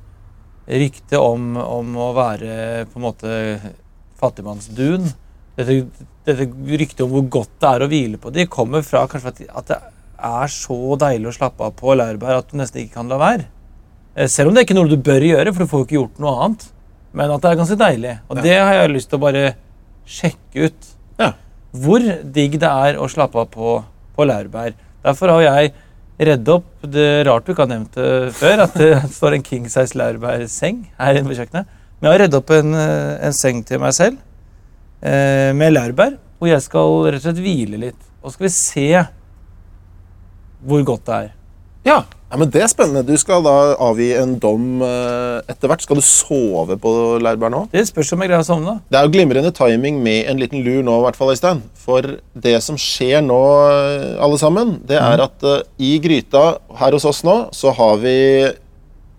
ryktet 0.71 1.19
om, 1.19 1.57
om 1.59 1.97
å 1.99 2.13
være 2.15 2.87
på 2.93 3.01
en 3.01 3.05
måte 3.05 3.33
fattigmannsdun. 4.23 5.11
Dette, 5.59 5.75
dette 6.27 6.47
ryktet 6.81 7.03
om 7.05 7.11
hvor 7.13 7.27
godt 7.41 7.51
det 7.61 7.69
er 7.69 7.85
å 7.85 7.89
hvile 7.91 8.21
på 8.21 8.31
de, 8.33 8.47
kommer 8.49 8.85
fra 8.87 9.03
kanskje 9.11 9.49
at, 9.53 9.69
det 9.69 9.79
er 10.23 10.53
så 10.55 10.77
deilig 11.03 11.29
å 11.29 11.35
slappe 11.37 11.67
av 11.67 11.75
på 11.77 11.93
laurbær 11.99 12.39
at 12.39 12.49
du 12.53 12.57
nesten 12.61 12.85
ikke 12.85 12.95
kan 13.01 13.11
la 13.11 13.19
være. 13.21 13.45
Eh, 14.17 14.29
Selv 14.33 14.49
om 14.49 14.55
det 14.57 14.63
er 14.63 14.69
ikke 14.69 14.79
noe 14.79 14.89
du 14.89 14.97
bør 14.97 15.27
gjøre, 15.27 15.53
for 15.53 15.65
du 15.65 15.71
får 15.73 15.83
jo 15.83 15.89
ikke 15.89 15.99
gjort 15.99 16.23
noe 16.25 16.35
annet. 16.47 16.67
Men 17.13 17.31
at 17.35 17.43
det 17.45 17.51
er 17.51 17.59
ganske 17.61 17.77
deilig. 17.81 18.15
Og 18.33 18.39
det 18.41 18.55
har 18.57 18.73
jeg 18.79 18.93
lyst 18.95 19.11
til 19.13 19.19
å 19.21 19.25
bare 19.27 19.45
sjekke 20.09 20.69
ut 20.71 20.87
Ja. 21.21 21.33
hvor 21.77 22.01
digg 22.33 22.57
det 22.63 22.71
er 22.71 22.97
å 23.03 23.09
slappe 23.13 23.43
av 23.43 23.51
på, 23.53 23.75
på 24.17 24.25
laurbær. 24.29 24.73
Derfor 25.05 25.35
har 25.37 25.43
jeg 25.45 25.73
redd 26.23 26.49
opp 26.53 26.65
Det 26.87 27.03
er 27.03 27.25
rart 27.27 27.45
du 27.45 27.53
ikke 27.53 27.65
har 27.65 27.71
nevnt 27.73 27.97
det 27.99 28.33
før, 28.39 28.61
at 28.65 28.75
det 28.79 28.91
står 29.19 29.35
en 29.37 29.43
king 29.47 29.65
size 29.69 29.97
laurbærseng 29.99 30.85
her 30.99 31.19
inne 31.19 31.29
på 31.29 31.37
kjøkkenet. 31.41 31.67
Men 32.01 32.09
jeg 32.09 32.15
har 32.15 32.23
redd 32.25 32.37
opp 32.39 32.51
en, 32.57 32.75
eh, 32.79 33.17
en 33.27 33.35
seng 33.37 33.61
til 33.67 33.83
meg 33.83 33.93
selv 33.97 34.17
eh, 34.17 34.23
med 35.03 35.73
laurbær, 35.73 36.15
Og 36.39 36.47
jeg 36.47 36.63
skal 36.63 36.93
rett 37.09 37.19
og 37.19 37.25
slett 37.25 37.41
hvile 37.43 37.79
litt. 37.81 38.09
Og 38.23 38.31
så 38.31 38.37
skal 38.37 38.47
vi 38.47 38.53
se 38.55 38.87
hvor 40.63 40.83
godt 40.87 41.07
det 41.09 41.15
er. 41.15 41.31
Ja. 41.83 41.97
ja, 42.31 42.37
men 42.39 42.51
Det 42.51 42.63
er 42.63 42.71
spennende. 42.71 43.03
Du 43.03 43.19
skal 43.19 43.43
da 43.43 43.55
avgi 43.83 44.13
en 44.15 44.37
dom 44.43 44.83
eh, 44.87 45.43
etter 45.51 45.71
hvert. 45.71 45.83
Skal 45.83 45.99
du 45.99 46.05
sove 46.07 46.77
på 46.79 46.93
laurbær 47.23 47.51
nå? 47.51 47.65
Det 47.73 47.83
spørs 47.89 48.13
om 48.15 48.23
jeg 48.23 48.31
greier 48.31 48.45
å 48.45 48.47
sovne. 48.47 48.77
Det 48.87 48.99
er 49.01 49.09
jo 49.09 49.15
glimrende 49.17 49.51
timing 49.57 49.99
med 50.05 50.31
en 50.31 50.39
liten 50.39 50.63
lur 50.63 50.85
nå, 50.87 51.01
i 51.01 51.07
hvert 51.09 51.19
fall, 51.19 51.33
Øystein. 51.35 51.65
For 51.83 52.07
det 52.47 52.55
som 52.63 52.79
skjer 52.79 53.25
nå, 53.27 53.41
eh, 53.73 54.07
alle 54.23 54.39
sammen, 54.39 54.77
det 54.87 55.01
er 55.03 55.25
at 55.27 55.49
eh, 55.49 55.65
i 55.83 55.97
gryta 56.03 56.45
her 56.79 56.95
hos 56.95 57.09
oss 57.11 57.25
nå, 57.27 57.37
så 57.57 57.75
har 57.75 57.99
vi 58.05 58.17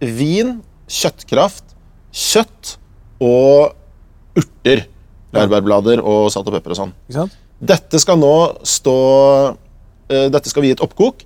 vin, 0.03 0.57
kjøttkraft, 0.87 1.75
kjøtt 2.15 2.77
og 3.23 4.39
urter. 4.39 4.87
Laurbærblader 5.33 6.01
og 6.01 6.29
salt 6.33 6.47
og 6.49 6.55
pepper 6.57 6.75
og 6.75 6.79
sånn. 6.79 6.93
Dette 7.63 7.99
skal 8.01 8.19
nå 8.19 8.33
stå 8.67 8.97
eh, 10.11 10.27
Dette 10.33 10.51
skal 10.51 10.65
vi 10.65 10.71
gi 10.71 10.75
et 10.77 10.83
oppkok, 10.83 11.23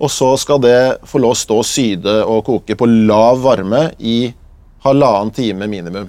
og 0.00 0.12
så 0.12 0.30
skal 0.40 0.62
det 0.64 0.76
få 1.08 1.20
lov 1.20 1.34
å 1.34 1.40
stå 1.40 1.58
syde 1.66 2.14
og 2.24 2.44
koke 2.46 2.76
på 2.78 2.88
lav 2.88 3.42
varme 3.44 3.90
i 3.98 4.32
halvannen 4.86 5.34
time 5.36 5.68
minimum. 5.68 6.08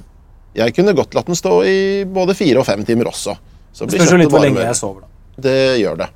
Jeg 0.56 0.76
kunne 0.76 0.96
godt 0.96 1.16
latt 1.16 1.28
den 1.28 1.40
stå 1.40 1.58
i 1.68 1.78
både 2.08 2.36
fire 2.36 2.62
og 2.62 2.68
fem 2.68 2.84
timer 2.88 3.12
også. 3.12 3.36
Så 3.72 3.88
blir 3.88 4.04
spørs 4.04 4.20
litt 4.20 4.32
hvor 4.32 4.44
lenge 4.44 4.64
jeg 4.64 4.78
sover. 4.80 5.06
da. 5.06 5.42
Det 5.48 5.58
gjør 5.80 6.00
det. 6.04 6.10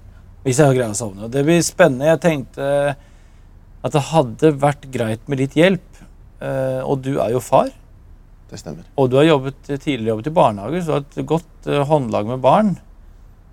Hvis 0.45 0.59
jeg 0.59 0.69
har 0.69 0.77
greid 0.77 0.93
å 0.93 0.97
sovne. 0.97 1.29
Det 1.31 1.41
blir 1.47 1.61
spennende. 1.65 2.09
Jeg 2.11 2.21
tenkte 2.21 2.65
at 3.85 3.95
det 3.95 4.03
hadde 4.11 4.51
vært 4.61 4.87
greit 4.93 5.23
med 5.31 5.41
litt 5.41 5.55
hjelp. 5.57 6.01
Eh, 6.43 6.81
og 6.83 6.99
du 7.05 7.15
er 7.23 7.31
jo 7.33 7.41
far, 7.41 7.71
Det 8.55 8.61
stemmer. 8.63 8.83
og 8.95 9.05
du 9.11 9.15
har 9.19 9.25
jobbet, 9.27 9.57
tidligere 9.67 10.11
jobbet 10.13 10.27
i 10.31 10.35
barnehager, 10.39 10.79
så 10.81 10.87
du 10.87 10.93
har 10.95 11.03
et 11.05 11.25
godt 11.27 11.67
eh, 11.67 11.81
håndlag 11.89 12.25
med 12.29 12.39
barn. 12.43 12.69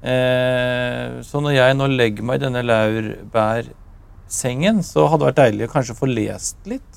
Eh, 0.02 1.08
så 1.26 1.36
når 1.42 1.52
jeg 1.56 1.74
nå 1.78 1.86
legger 1.92 2.22
meg 2.26 2.34
i 2.40 2.44
denne 2.44 2.62
laurbærsengen, 2.66 4.78
så 4.86 5.00
hadde 5.10 5.22
det 5.22 5.28
vært 5.30 5.40
deilig 5.42 5.64
å 5.68 5.72
kanskje 5.76 5.98
få 5.98 6.06
lest 6.10 6.56
litt 6.70 6.92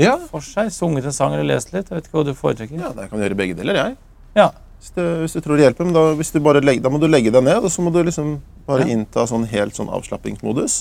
Ja, 0.00 0.14
for 0.30 0.40
seg. 0.44 0.66
Sunget 0.72 1.04
en 1.10 1.16
sang 1.16 1.32
eller 1.36 1.48
lest 1.54 1.68
litt. 1.74 1.88
Jeg 1.90 1.96
vet 1.98 2.06
ikke 2.08 2.18
hva 2.20 2.24
du 2.24 2.32
foretrekker. 2.36 2.76
ja 2.80 2.90
jeg 2.96 3.08
kan 3.10 3.20
gjøre 3.20 3.36
begge 3.36 3.54
deler, 3.58 3.74
jeg. 3.76 3.92
Ja. 4.38 4.46
Hvis, 4.80 4.90
det, 4.96 5.04
hvis 5.20 5.34
du 5.36 5.40
tror 5.44 5.56
det 5.60 5.64
hjelper. 5.66 5.84
Men 5.84 5.92
da, 5.92 6.02
du 6.16 6.60
legger, 6.64 6.82
da 6.86 6.90
må 6.94 6.98
du 7.02 7.08
legge 7.10 7.30
deg 7.34 7.42
ned, 7.44 7.58
og 7.60 7.68
så 7.72 7.78
må 7.84 7.90
du 7.92 8.00
liksom 8.06 8.38
bare 8.68 8.86
Ja. 8.86 8.90
innta 8.94 9.20
sånn 9.28 9.44
helt 9.50 9.74
sånn 9.76 9.90
avslappingsmodus. 9.92 10.74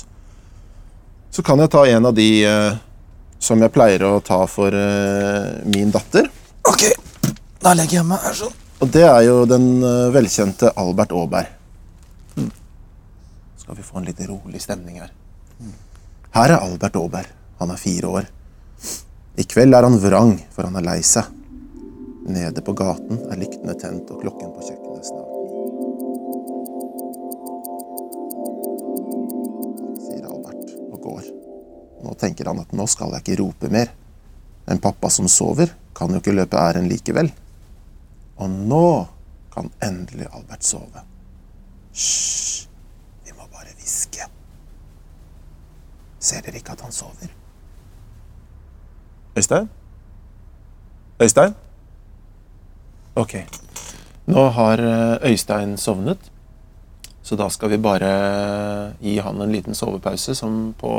Så 1.35 1.43
kan 1.43 1.59
jeg 1.59 1.69
ta 1.73 1.83
en 1.85 2.05
av 2.07 2.13
de 2.15 2.29
eh, 2.47 2.73
som 3.39 3.61
jeg 3.63 3.73
pleier 3.73 4.03
å 4.05 4.19
ta 4.25 4.41
for 4.51 4.75
uh, 4.75 5.59
min 5.71 5.91
datter. 5.93 6.27
Ok, 6.67 6.85
da 7.63 7.73
legger 7.77 8.01
jeg 8.01 8.09
meg 8.09 8.25
her 8.27 8.35
sånn. 8.41 8.57
Og 8.79 8.91
det 8.93 9.05
er 9.07 9.23
jo 9.27 9.39
den 9.49 9.69
uh, 9.83 10.11
velkjente 10.15 10.73
Albert 10.79 11.15
Aaberg. 11.15 11.55
Skal 13.59 13.77
vi 13.77 13.85
få 13.85 13.99
en 13.99 14.07
litt 14.07 14.21
rolig 14.27 14.61
stemning 14.63 14.99
her. 15.01 15.11
Her 16.35 16.55
er 16.55 16.63
Albert 16.63 16.95
Aaberg. 16.99 17.33
Han 17.59 17.73
er 17.73 17.81
fire 17.81 18.13
år. 18.19 18.29
I 19.39 19.45
kveld 19.47 19.75
er 19.75 19.85
han 19.87 19.99
vrang, 20.01 20.35
for 20.53 20.67
han 20.67 20.77
er 20.79 20.85
lei 20.85 20.99
seg. 21.05 21.27
Nede 22.29 22.63
på 22.65 22.75
gaten 22.77 23.23
er 23.31 23.39
lyktene 23.41 23.75
tent, 23.79 24.09
og 24.11 24.21
klokken 24.23 24.53
på 24.53 24.67
kjøkkenet 24.67 24.88
Nå 32.03 32.15
tenker 32.19 32.47
han 32.47 32.61
at 32.61 32.73
nå 32.75 32.85
skal 32.87 33.13
jeg 33.15 33.25
ikke 33.25 33.41
rope 33.41 33.69
mer. 33.73 33.91
En 34.69 34.79
pappa 34.79 35.09
som 35.09 35.27
sover, 35.27 35.71
kan 35.95 36.11
jo 36.13 36.21
ikke 36.21 36.35
løpe 36.35 36.59
æren 36.59 36.87
likevel. 36.87 37.31
Og 38.39 38.49
nå 38.49 38.85
kan 39.53 39.71
endelig 39.83 40.29
Albert 40.31 40.63
sove. 40.63 41.03
Hysj, 41.91 42.67
vi 43.25 43.35
må 43.35 43.49
bare 43.51 43.73
hviske. 43.75 44.29
Ser 46.19 46.45
dere 46.45 46.61
ikke 46.61 46.77
at 46.77 46.85
han 46.85 46.95
sover? 46.95 47.33
Øystein? 49.35 49.69
Øystein? 51.19 51.55
Ok. 53.15 53.35
Nå 54.29 54.49
har 54.55 54.79
eh, 54.79 55.31
Øystein 55.31 55.77
sovnet, 55.77 56.31
så 57.21 57.35
da 57.35 57.49
skal 57.49 57.71
vi 57.73 57.77
bare 57.81 58.11
gi 59.01 59.17
han 59.17 59.41
en 59.41 59.51
liten 59.51 59.75
sovepause 59.75 60.35
som 60.35 60.75
på 60.77 60.91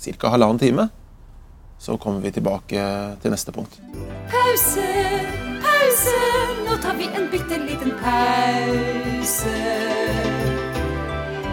ca. 0.00 0.28
halvannen 0.28 0.58
time. 0.58 0.88
Så 1.78 1.96
kommer 1.98 2.20
vi 2.20 2.32
tilbake 2.32 2.82
til 3.22 3.30
neste 3.30 3.52
punkt. 3.52 3.78
Pause, 4.32 4.86
pause, 5.64 6.20
nå 6.64 6.76
tar 6.82 6.96
vi 6.96 7.08
en 7.12 7.28
bitte 7.32 7.58
liten 7.60 7.92
pause. 8.00 9.56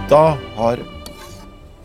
Da 0.10 0.38
har 0.56 0.80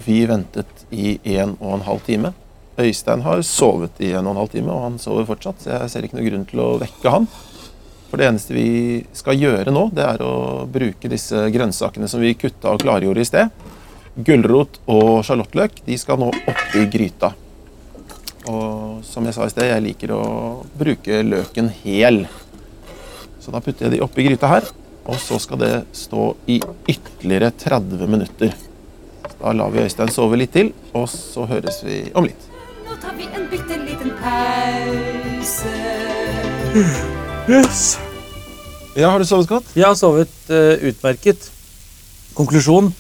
vi 0.05 0.21
ventet 0.27 0.87
i 0.91 1.19
en 1.39 1.57
og 1.61 1.79
en 1.79 1.87
halv 1.87 2.05
time. 2.07 2.33
Øystein 2.79 3.23
har 3.27 3.43
sovet 3.43 3.99
i 3.99 4.13
en 4.13 4.27
og 4.27 4.37
en 4.37 4.43
halv 4.45 4.53
time, 4.53 4.71
og 4.71 4.85
han 4.85 4.99
sover 5.03 5.27
fortsatt, 5.27 5.65
så 5.65 5.75
jeg 5.75 5.91
ser 5.91 6.07
ikke 6.07 6.19
noen 6.19 6.29
grunn 6.29 6.45
til 6.47 6.63
å 6.63 6.69
vekke 6.79 7.15
han. 7.15 7.27
For 8.09 8.21
det 8.21 8.29
eneste 8.31 8.55
vi 8.57 8.69
skal 9.17 9.37
gjøre 9.37 9.73
nå, 9.75 9.89
det 9.93 10.05
er 10.07 10.23
å 10.25 10.65
bruke 10.71 11.11
disse 11.11 11.49
grønnsakene 11.53 12.09
som 12.09 12.23
vi 12.23 12.37
kutta 12.39 12.73
og 12.73 12.85
klargjorde 12.85 13.25
i 13.25 13.29
sted. 13.29 13.51
Gulrot 14.19 14.81
og 14.91 15.21
sjalottløk 15.27 15.83
de 15.87 15.99
skal 16.01 16.19
nå 16.19 16.33
oppi 16.51 16.85
gryta. 16.91 17.33
Og 18.51 19.05
som 19.07 19.27
jeg 19.29 19.37
sa 19.37 19.47
i 19.47 19.53
sted, 19.53 19.69
jeg 19.69 19.85
liker 19.85 20.15
å 20.17 20.23
bruke 20.79 21.21
løken 21.23 21.71
hel. 21.85 22.25
Så 23.39 23.55
da 23.55 23.63
putter 23.63 23.87
jeg 23.87 23.97
de 23.97 24.03
oppi 24.05 24.25
gryta 24.27 24.51
her, 24.51 24.67
og 25.09 25.21
så 25.23 25.39
skal 25.43 25.61
det 25.63 25.73
stå 25.97 26.33
i 26.51 26.59
ytterligere 26.89 27.53
30 27.63 28.11
minutter. 28.11 28.57
Da 29.39 29.55
lar 29.55 29.71
vi 29.71 29.85
Øystein 29.85 30.11
sove 30.11 30.41
litt 30.41 30.55
til, 30.57 30.73
og 30.99 31.07
så 31.13 31.47
høres 31.47 31.83
vi 31.87 32.01
om 32.19 32.27
litt. 32.27 32.49
Nå 32.89 32.97
tar 33.03 33.15
vi 33.19 33.29
en 33.31 33.47
bitte 33.53 33.79
liten 33.85 34.15
pause. 34.19 35.75
Yes. 37.49 37.85
Ja, 38.99 39.13
har 39.13 39.23
du 39.23 39.29
sovet 39.29 39.49
godt? 39.49 39.69
Jeg 39.79 39.87
har 39.87 39.95
sovet 39.97 40.33
uh, 40.51 40.75
utmerket. 40.91 41.53
Konklusjon. 42.35 42.91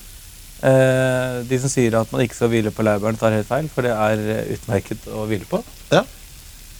Eh, 0.66 1.40
de 1.48 1.58
som 1.62 1.72
sier 1.72 1.96
at 1.98 2.12
man 2.12 2.22
ikke 2.24 2.36
skal 2.38 2.52
hvile 2.52 2.72
på 2.74 2.84
laurbæren, 2.86 3.18
tar 3.20 3.36
helt 3.36 3.48
feil, 3.48 3.68
for 3.72 3.86
det 3.86 3.94
er 3.94 4.22
eh, 4.34 4.54
utmerket 4.56 5.08
å 5.12 5.26
hvile 5.28 5.48
på. 5.48 5.62
Ja. 5.92 6.04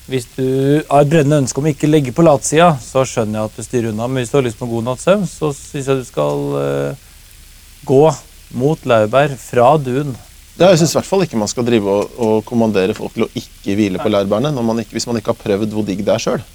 Hvis 0.09 0.25
du 0.39 0.47
har 0.89 1.05
et 1.05 1.11
brennende 1.11 1.43
ønske 1.43 1.61
om 1.61 1.69
å 1.69 1.73
ikke 1.75 1.91
legge 1.91 2.15
på 2.17 2.25
latsida, 2.25 2.71
så 2.81 3.05
skjønner 3.05 3.43
jeg 3.43 3.51
at 3.51 3.59
du 3.59 3.67
styrer 3.67 3.91
unna. 3.91 4.07
Men 4.09 4.23
hvis 4.23 4.33
du 4.33 4.39
har 4.39 4.47
lyst 4.47 4.61
på 4.61 4.65
en 4.65 4.73
god 4.73 4.87
natts 4.87 5.05
søvn, 5.05 5.27
så 5.29 5.53
syns 5.57 5.91
jeg 5.91 6.01
du 6.01 6.07
skal 6.09 6.47
eh, 6.63 7.05
gå 7.89 8.03
mot 8.57 8.89
laurbær 8.89 9.37
fra 9.37 9.75
dun. 9.83 10.15
Ja, 10.59 10.73
jeg 10.73 10.81
syns 10.81 10.95
i 10.95 10.99
hvert 10.99 11.11
fall 11.11 11.27
ikke 11.27 11.39
man 11.39 11.51
skal 11.51 11.67
drive 11.69 11.93
og, 11.93 12.15
og 12.19 12.39
kommandere 12.49 12.97
folk 12.97 13.13
til 13.15 13.29
å 13.29 13.33
ikke 13.37 13.77
hvile 13.79 14.01
på 14.03 14.11
laurbærene 14.11 14.51
hvis 14.91 15.07
man 15.07 15.21
ikke 15.21 15.35
har 15.35 15.43
prøvd 15.45 15.77
hvor 15.77 15.87
digg 15.87 16.01
det 16.07 16.17
er 16.17 16.25
sjøl. 16.25 16.47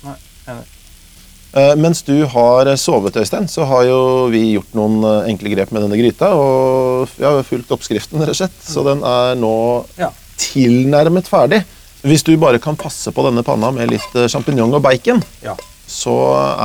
Eh, 1.54 1.76
mens 1.78 2.02
du 2.02 2.16
har 2.26 2.66
sovet, 2.82 3.16
Øystein, 3.22 3.46
så 3.52 3.66
har 3.70 3.84
jo 3.86 3.98
vi 4.34 4.40
gjort 4.56 4.72
noen 4.74 5.04
eh, 5.06 5.28
enkle 5.30 5.52
grep 5.54 5.70
med 5.76 5.84
denne 5.86 6.00
gryta. 6.00 6.32
Og 6.34 7.12
vi 7.14 7.28
har 7.28 7.44
fulgt 7.46 7.70
oppskriften, 7.76 8.24
rett 8.24 8.34
og 8.34 8.40
slett. 8.40 8.58
Så 8.66 8.82
den 8.88 9.04
er 9.06 9.36
nå 9.38 9.54
Ja. 10.02 10.10
tilnærmet 10.42 11.30
ferdig. 11.30 11.62
Hvis 12.04 12.24
du 12.26 12.34
bare 12.38 12.60
kan 12.60 12.76
passe 12.76 13.12
på 13.14 13.24
denne 13.28 13.44
panna 13.46 13.70
med 13.72 13.92
litt 13.94 14.16
eh, 14.18 14.26
sjampinjong 14.28 14.74
og 14.74 14.82
bacon, 14.82 15.22
Ja. 15.44 15.54
så 15.88 16.16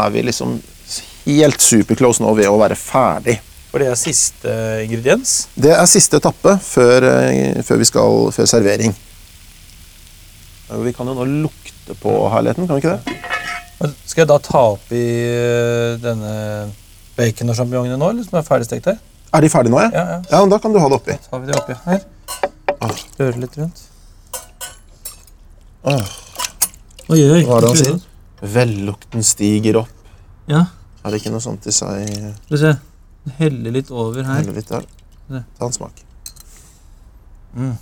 er 0.07 0.11
vi 0.11 0.22
liksom 0.22 0.57
helt 1.27 1.61
superclose 1.61 2.22
nå 2.24 2.33
ved 2.35 2.48
å 2.48 2.57
være 2.59 2.74
ferdig. 2.81 3.38
For 3.70 3.79
det 3.85 3.90
er 3.92 4.01
siste 4.01 4.48
ingrediens. 4.87 5.48
Det 5.55 5.74
er 5.77 5.85
siste 5.85 6.16
etappe 6.16 6.55
før, 6.64 7.05
før 7.62 7.77
vi 7.77 7.85
skal 7.85 8.31
før 8.33 8.46
servering. 8.48 8.94
Vi 10.72 10.92
kan 10.96 11.07
jo 11.07 11.14
nå 11.14 11.27
lukte 11.44 11.92
på 12.01 12.14
herligheten, 12.33 12.66
kan 12.66 12.77
vi 12.79 12.81
ikke 12.81 12.96
det? 12.96 13.18
Men 13.79 13.95
Skal 14.05 14.23
jeg 14.25 14.29
da 14.31 14.38
ta 14.43 14.62
oppi 14.75 15.01
eh, 15.01 15.97
denne 16.03 16.33
bacon 17.19 17.53
og 17.53 17.59
sjampinjongene 17.59 17.99
nå, 18.01 18.09
eller 18.12 18.27
som 18.27 18.38
er 18.41 18.47
ferdigstekt 18.47 18.88
her? 18.91 18.99
Er 19.35 19.45
de 19.45 19.51
ferdige 19.53 19.75
nå, 19.75 19.81
ja? 19.85 19.91
Ja, 19.95 20.05
ja. 20.17 20.19
Ja, 20.33 20.41
men 20.43 20.51
Da 20.55 20.59
kan 20.62 20.73
du 20.75 20.81
ha 20.83 20.88
det 20.91 20.99
oppi. 20.99 21.14
Da 21.19 21.31
tar 21.33 21.43
vi 21.45 21.51
det 21.51 21.59
oppi 21.61 21.77
her. 21.85 22.05
Ah. 22.79 22.95
Røre 23.19 23.43
litt 23.43 23.57
rundt. 23.59 23.85
Åh, 25.88 26.14
Oi, 27.09 27.21
oi, 27.25 27.41
hva 27.49 27.57
er 27.57 27.64
det 27.64 27.69
han 27.71 27.79
sier? 27.81 28.01
Vellukten 28.55 29.23
stiger 29.25 29.79
opp. 29.81 29.95
Ja, 30.51 30.67
Er 31.05 31.14
det 31.14 31.21
ikke 31.23 31.31
noe 31.33 31.41
sånt 31.43 31.64
i 31.71 31.73
seg? 31.73 32.05
skal 32.11 32.53
vi 32.55 32.59
se. 32.61 32.73
Helle 33.38 33.71
litt 33.73 33.91
over 33.91 34.23
her. 34.27 34.41
Helle 34.43 34.53
litt 34.57 34.69
der. 34.69 34.85
Ta 35.31 35.67
en 35.69 35.73
smak. 35.75 36.03
Mm. 37.57 37.75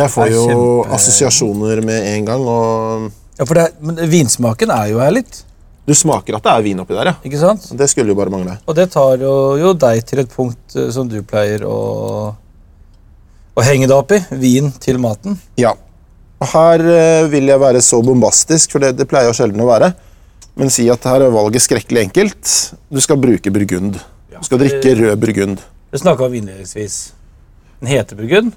Jeg 0.00 0.12
får 0.14 0.32
jo 0.32 0.42
kjempe- 0.48 0.96
assosiasjoner 0.96 1.84
med 1.86 2.10
en 2.14 2.28
gang, 2.32 2.48
og 2.48 3.10
Ja, 3.38 3.46
for 3.46 3.56
det 3.56 3.68
er, 3.68 3.78
men 3.80 4.00
vinsmaken 4.10 4.72
er 4.74 4.90
jo 4.92 5.00
her 5.00 5.14
litt, 5.16 5.44
du 5.90 5.94
smaker 5.96 6.36
at 6.36 6.44
det 6.44 6.52
er 6.52 6.62
vin 6.62 6.80
oppi 6.82 6.94
der, 6.94 7.08
ja. 7.10 7.16
ikke 7.26 7.38
sant? 7.40 7.64
Det 7.74 7.88
skulle 7.90 8.12
jo 8.12 8.18
bare 8.18 8.30
mangle. 8.30 8.58
Og 8.68 8.76
det 8.78 8.90
tar 8.92 9.16
jo, 9.18 9.32
jo 9.58 9.72
deg 9.74 10.04
til 10.06 10.22
et 10.22 10.30
punkt 10.30 10.76
eh, 10.78 10.90
som 10.94 11.08
du 11.10 11.16
pleier 11.26 11.64
å, 11.66 11.78
å 13.56 13.64
henge 13.66 13.88
deg 13.90 13.96
opp 13.96 14.14
i. 14.14 14.20
Vin 14.38 14.70
til 14.82 15.00
maten. 15.02 15.34
Ja. 15.58 15.72
Og 16.38 16.46
her 16.52 16.84
eh, 16.92 17.24
vil 17.32 17.50
jeg 17.50 17.62
være 17.62 17.82
så 17.82 17.98
bombastisk, 18.06 18.76
for 18.76 18.84
det, 18.84 18.92
det 19.00 19.08
pleier 19.10 19.32
jeg 19.32 19.40
sjelden 19.40 19.64
å 19.64 19.70
være. 19.72 19.90
Men 20.60 20.70
si 20.70 20.86
at 20.92 21.10
her 21.10 21.24
er 21.26 21.34
valget 21.34 21.64
skrekkelig 21.64 22.04
enkelt. 22.06 22.54
Du 22.92 23.00
skal 23.02 23.18
bruke 23.18 23.50
burgund. 23.54 23.98
Du 24.30 24.46
skal 24.46 24.62
drikke 24.62 24.94
rød 25.00 25.20
burgund. 25.24 25.64
Vi 25.90 25.98
snakka 26.04 26.28
om 26.28 26.36
innledningsvis. 26.38 27.00
Den 27.80 27.90
heter 27.90 28.18
burgund. 28.20 28.54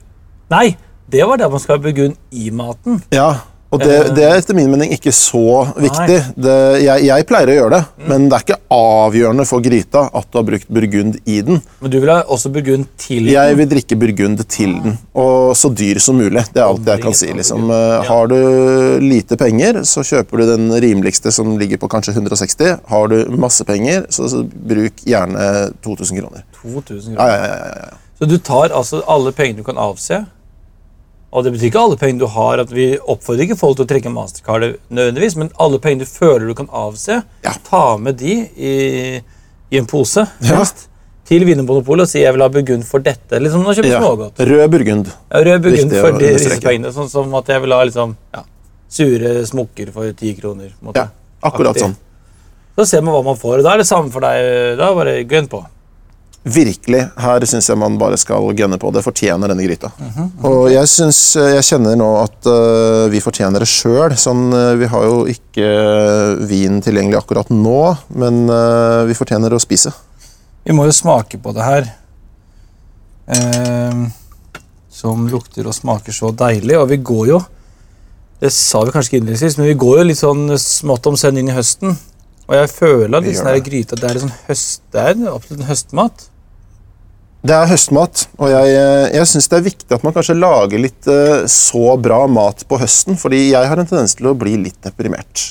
Nei, 0.53 0.75
det 1.13 1.23
var 1.29 1.37
der 1.41 1.49
man 1.53 1.61
skal 1.63 1.77
ha 1.77 1.83
burgund 1.87 2.17
i 2.33 2.49
maten. 2.51 3.01
Ja, 3.13 3.31
og 3.73 3.79
det, 3.81 3.89
Eh. 3.89 4.09
det 4.13 4.23
er 4.27 4.35
etter 4.37 4.53
min 4.53 4.67
mening 4.69 4.91
ikke 4.93 5.09
så 5.09 5.63
viktig. 5.81 6.17
Det, 6.37 6.57
jeg, 6.83 7.05
jeg 7.07 7.25
pleier 7.25 7.49
å 7.49 7.55
gjøre 7.57 7.69
det, 7.73 7.85
Mm. 8.03 8.07
men 8.11 8.25
det 8.29 8.35
er 8.37 8.43
ikke 8.45 8.57
avgjørende 8.75 9.45
for 9.49 9.63
gryta 9.65 10.03
at 10.13 10.27
du 10.29 10.37
har 10.37 10.45
brukt 10.45 10.67
burgund 10.69 11.15
i 11.25 11.39
den. 11.41 11.57
Men 11.81 11.89
du 11.93 11.97
vil 12.03 12.11
ha 12.13 12.19
også 12.29 12.51
burgund 12.53 12.85
til 13.01 13.23
den? 13.25 13.31
Jeg 13.33 13.57
vil 13.57 13.69
drikke 13.71 13.97
burgund 13.97 14.43
til 14.47 14.75
den, 14.83 14.99
og 15.17 15.55
så 15.57 15.71
dyr 15.73 15.97
som 16.05 16.19
mulig. 16.21 16.43
Det 16.53 16.61
er 16.61 16.67
alt 16.67 16.85
jeg 16.85 17.01
kan 17.01 17.13
si. 17.17 17.31
liksom. 17.33 17.65
Eh, 17.73 18.03
Har 18.11 18.27
du 18.29 18.37
lite 19.01 19.37
penger, 19.41 19.81
så 19.89 20.05
kjøper 20.05 20.37
du 20.43 20.45
den 20.55 20.69
rimeligste 20.85 21.31
som 21.33 21.57
ligger 21.57 21.81
på 21.81 21.89
kanskje 21.89 22.13
160. 22.13 22.77
Har 22.93 23.07
du 23.09 23.25
masse 23.41 23.65
penger, 23.65 24.05
så, 24.13 24.29
så 24.29 24.43
bruk 24.45 25.01
gjerne 25.05 25.73
2000 25.81 26.21
kroner. 26.21 26.45
2000 26.61 27.17
Ja, 27.17 27.17
kroner. 27.17 27.33
ja, 27.33 27.41
ja, 27.41 27.57
ja, 27.57 27.89
ja. 27.89 27.97
Så 28.21 28.29
du 28.29 28.37
tar 28.37 28.69
altså 28.69 29.01
alle 29.09 29.31
pengene 29.33 29.57
du 29.57 29.63
kan 29.63 29.77
avse. 29.81 30.25
Og 31.33 31.43
det 31.43 31.51
betyr 31.55 31.71
ikke 31.71 31.81
alle 31.81 31.97
pengene 31.97 32.19
du 32.21 32.27
har. 32.29 32.59
at 32.61 32.69
Vi 32.69 32.91
oppfordrer 32.99 33.47
ikke 33.47 33.57
folk 33.57 33.77
til 33.79 33.85
å 33.87 33.89
trekke 33.89 34.11
mastercard, 34.13 34.75
nødvendigvis, 34.93 35.35
men 35.41 35.49
alle 35.59 35.79
pengene 35.81 36.05
du 36.05 36.11
føler 36.11 36.45
du 36.47 36.53
kan 36.53 36.67
avse, 36.69 37.23
Ja. 37.43 37.53
ta 37.69 37.97
med 37.97 38.17
de 38.17 38.35
i, 38.55 39.21
i 39.71 39.77
en 39.77 39.85
pose 39.89 40.27
Ja. 40.41 40.55
helst, 40.57 40.87
til 41.25 41.45
Vinmonopolet 41.47 42.01
og 42.03 42.07
si 42.07 42.19
'jeg 42.19 42.33
vil 42.33 42.41
ha 42.41 42.49
burgund 42.49 42.83
for 42.85 42.99
dette'. 42.99 43.39
Liksom 43.41 43.63
du 43.63 43.69
kjøper 43.73 43.89
ja. 43.89 43.99
smågodt. 43.99 44.37
Rød 44.37 44.69
burgund. 44.69 45.07
Ja, 45.31 45.39
Rød 45.43 45.61
burgund 45.63 45.91
for 46.01 46.11
de, 46.19 46.33
disse 46.33 46.59
pengene. 46.61 46.91
Sånn 46.93 47.09
som 47.09 47.33
at 47.35 47.47
jeg 47.47 47.61
vil 47.61 47.71
ha 47.71 47.83
liksom, 47.83 48.15
ja, 48.33 48.43
sure 48.89 49.45
smokker 49.45 49.91
for 49.91 50.11
ti 50.13 50.35
kroner. 50.35 50.69
måte. 50.83 50.95
Ja, 50.97 51.07
akkurat 51.41 51.75
aktiv. 51.75 51.81
sånn. 51.81 51.95
Så 52.77 52.85
ser 52.87 53.01
man 53.01 53.13
hva 53.15 53.23
man 53.23 53.35
får. 53.35 53.57
og 53.57 53.63
Da 53.63 53.73
er 53.73 53.77
det 53.77 53.87
samme 53.87 54.11
for 54.11 54.19
deg. 54.19 54.77
Da 54.77 54.93
bare 54.93 55.23
gønn 55.25 55.47
på. 55.47 55.65
Virkelig. 56.43 57.05
Her 57.23 57.45
syns 57.47 57.69
jeg 57.69 57.79
man 57.79 57.95
bare 57.99 58.17
skal 58.19 58.49
gønne 58.57 58.75
på. 58.79 58.91
Det 58.91 59.03
fortjener 59.05 59.51
denne 59.51 59.63
gryta. 59.63 59.93
Og 60.43 60.67
jeg 60.73 60.89
syns 60.91 61.19
Jeg 61.39 61.63
kjenner 61.63 61.95
nå 61.95 62.09
at 62.19 62.49
uh, 62.51 63.07
vi 63.13 63.21
fortjener 63.23 63.63
det 63.63 63.69
sjøl. 63.71 64.17
Sånn, 64.19 64.49
uh, 64.51 64.75
vi 64.75 64.89
har 64.91 65.07
jo 65.07 65.23
ikke 65.31 65.69
vin 66.49 66.81
tilgjengelig 66.83 67.21
akkurat 67.21 67.53
nå, 67.53 67.81
men 68.19 68.43
uh, 68.51 69.07
vi 69.07 69.15
fortjener 69.15 69.55
å 69.55 69.61
spise. 69.63 69.93
Vi 70.67 70.75
må 70.75 70.87
jo 70.87 70.95
smake 70.95 71.39
på 71.39 71.55
det 71.55 71.63
her. 71.63 71.91
Ehm, 73.31 74.09
som 74.91 75.27
lukter 75.31 75.67
og 75.67 75.75
smaker 75.75 76.15
så 76.15 76.31
deilig. 76.35 76.77
Og 76.79 76.89
vi 76.91 76.97
går 76.97 77.27
jo 77.33 77.43
Det 78.43 78.49
sa 78.51 78.81
vi 78.83 78.91
kanskje 78.91 79.07
ikke 79.07 79.19
innledningsvis, 79.21 79.55
men 79.55 79.69
vi 79.69 79.75
går 79.79 79.99
jo 80.01 80.03
litt 80.03 80.19
sånn 80.19 80.49
smått 80.59 81.05
om 81.07 81.15
senn 81.15 81.37
inn 81.39 81.47
i 81.47 81.53
høsten. 81.55 81.93
Og 82.49 82.55
jeg 82.57 82.71
føler 82.73 83.15
at 83.15 83.23
her 83.23 83.55
det. 83.55 83.61
gryta 83.63 83.95
det 83.95 84.09
er 84.09 84.19
sånn 84.19 84.33
høst, 84.49 84.81
det 84.91 84.99
er 84.99 85.21
absolutt 85.31 85.61
en 85.61 85.69
høstmat. 85.69 86.25
Det 87.43 87.51
er 87.51 87.67
høstmat, 87.67 88.21
og 88.39 88.47
jeg, 88.47 88.75
øh, 88.79 89.05
jeg 89.17 89.27
syns 89.27 89.49
det 89.51 89.57
er 89.57 89.65
viktig 89.65 89.91
at 89.91 90.03
man 90.05 90.13
kanskje 90.15 90.37
lager 90.37 90.79
litt 90.79 91.09
øh, 91.11 91.41
så 91.51 91.97
bra 91.99 92.21
mat 92.31 92.63
på 92.69 92.79
høsten, 92.79 93.17
fordi 93.19 93.49
jeg 93.49 93.67
har 93.67 93.81
en 93.81 93.89
tendens 93.89 94.15
til 94.15 94.29
å 94.31 94.37
bli 94.39 94.55
litt 94.61 94.79
deprimert. 94.85 95.49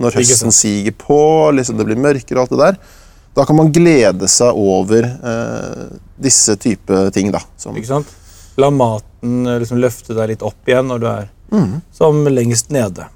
Når 0.00 0.16
høsten 0.16 0.54
siger 0.56 0.94
på, 0.96 1.18
liksom 1.52 1.76
det 1.76 1.86
blir 1.90 2.00
mørkere 2.00 2.40
og 2.40 2.46
alt 2.46 2.54
det 2.54 2.62
der. 2.62 2.78
Da 3.36 3.44
kan 3.44 3.58
man 3.58 3.68
glede 3.76 4.28
seg 4.30 4.56
over 4.56 5.04
eh, 5.04 5.84
disse 6.24 6.56
type 6.64 7.04
ting, 7.12 7.28
da. 7.34 7.42
Som, 7.60 7.76
ikke 7.76 7.92
sant? 7.92 8.16
La 8.56 8.72
maten 8.72 9.44
eh, 9.44 9.60
liksom 9.60 9.82
løfte 9.84 10.16
deg 10.16 10.32
litt 10.32 10.48
opp 10.48 10.70
igjen 10.70 10.88
når 10.88 11.04
du 11.04 11.08
er 11.12 11.30
mm. 11.52 11.70
som 11.92 12.24
lengst 12.30 12.72
nede. 12.74 13.10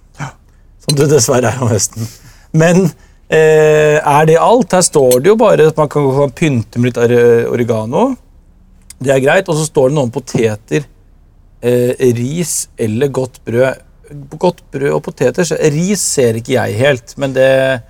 Som 0.85 1.01
du 1.01 1.07
dessverre 1.09 1.55
er 1.55 1.65
om 1.65 1.73
høsten. 1.73 2.05
Men 2.53 2.91
eh, 3.29 3.99
er 3.99 4.29
det 4.29 4.39
alt? 4.41 4.73
Her 4.73 4.85
står 4.85 5.21
det 5.23 5.33
jo 5.33 5.37
bare 5.41 5.69
at 5.71 5.79
man 5.81 5.91
kan, 5.93 6.09
kan 6.17 6.35
pynte 6.37 6.81
med 6.81 6.93
litt 6.93 7.03
oregano. 7.49 8.11
Det 8.99 9.13
er 9.15 9.23
greit. 9.25 9.49
Og 9.49 9.59
så 9.59 9.67
står 9.69 9.91
det 9.91 9.99
noe 9.99 10.09
om 10.09 10.15
poteter, 10.15 10.87
eh, 11.63 12.09
ris 12.17 12.69
eller 12.77 13.13
godt 13.13 13.43
brød. 13.45 13.85
godt 14.39 14.63
brød 14.73 14.93
og 14.97 15.03
poteter 15.05 15.45
Ris 15.69 16.01
ser 16.01 16.39
ikke 16.39 16.55
jeg 16.55 16.77
helt, 16.79 17.13
men 17.21 17.35
det, 17.35 17.83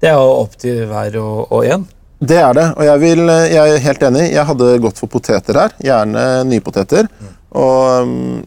det 0.00 0.08
er 0.08 0.14
jo 0.16 0.30
opp 0.40 0.54
til 0.56 0.86
hver 0.88 1.18
og, 1.20 1.52
og 1.52 1.66
en. 1.66 1.84
Det 2.16 2.38
er 2.40 2.54
det, 2.56 2.70
og 2.78 2.84
jeg, 2.86 3.00
vil, 3.02 3.28
jeg 3.28 3.72
er 3.74 3.82
helt 3.84 4.04
enig. 4.08 4.22
Jeg 4.32 4.48
hadde 4.48 4.78
gått 4.80 5.00
for 5.02 5.12
poteter 5.12 5.58
her. 5.60 5.74
Gjerne 5.84 6.22
nypoteter. 6.48 7.10
Og 7.52 8.06
um, 8.06 8.38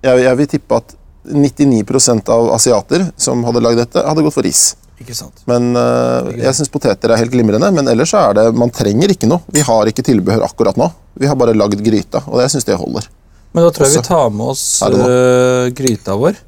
jeg, 0.00 0.22
jeg 0.24 0.38
vil 0.38 0.48
tippe 0.48 0.78
at 0.80 0.94
99% 1.28 2.30
av 2.32 2.48
asiater 2.54 3.04
som 3.20 3.44
hadde 3.44 3.60
lagd 3.60 3.82
dette, 3.82 4.04
hadde 4.06 4.24
gått 4.24 4.38
for 4.38 4.46
ris. 4.46 4.70
Ikke 5.00 5.16
sant? 5.16 5.40
Men 5.48 5.70
uh, 5.76 6.28
jeg 6.36 6.52
syns 6.58 6.70
poteter 6.72 7.12
er 7.12 7.22
helt 7.22 7.32
glimrende. 7.32 7.70
Men 7.72 7.88
ellers 7.88 8.12
så 8.12 8.20
er 8.28 8.36
det 8.36 8.44
Man 8.58 8.72
trenger 8.74 9.14
ikke 9.14 9.30
noe. 9.30 9.40
Vi 9.52 9.64
har 9.64 9.88
ikke 9.88 10.04
tilbehør 10.06 10.44
akkurat 10.50 10.76
nå. 10.80 10.90
Vi 11.20 11.30
har 11.30 11.38
bare 11.40 11.56
lagd 11.56 11.80
gryta, 11.84 12.22
og 12.28 12.42
jeg 12.44 12.52
syns 12.54 12.68
det 12.68 12.76
holder. 12.80 13.08
Men 13.56 13.66
da 13.66 13.72
tror 13.74 13.88
jeg 13.88 13.98
vi 13.98 14.06
tar 14.06 14.28
med 14.30 14.52
oss 14.52 14.64
uh, 14.84 15.66
gryta 15.74 16.14
vår 16.20 16.38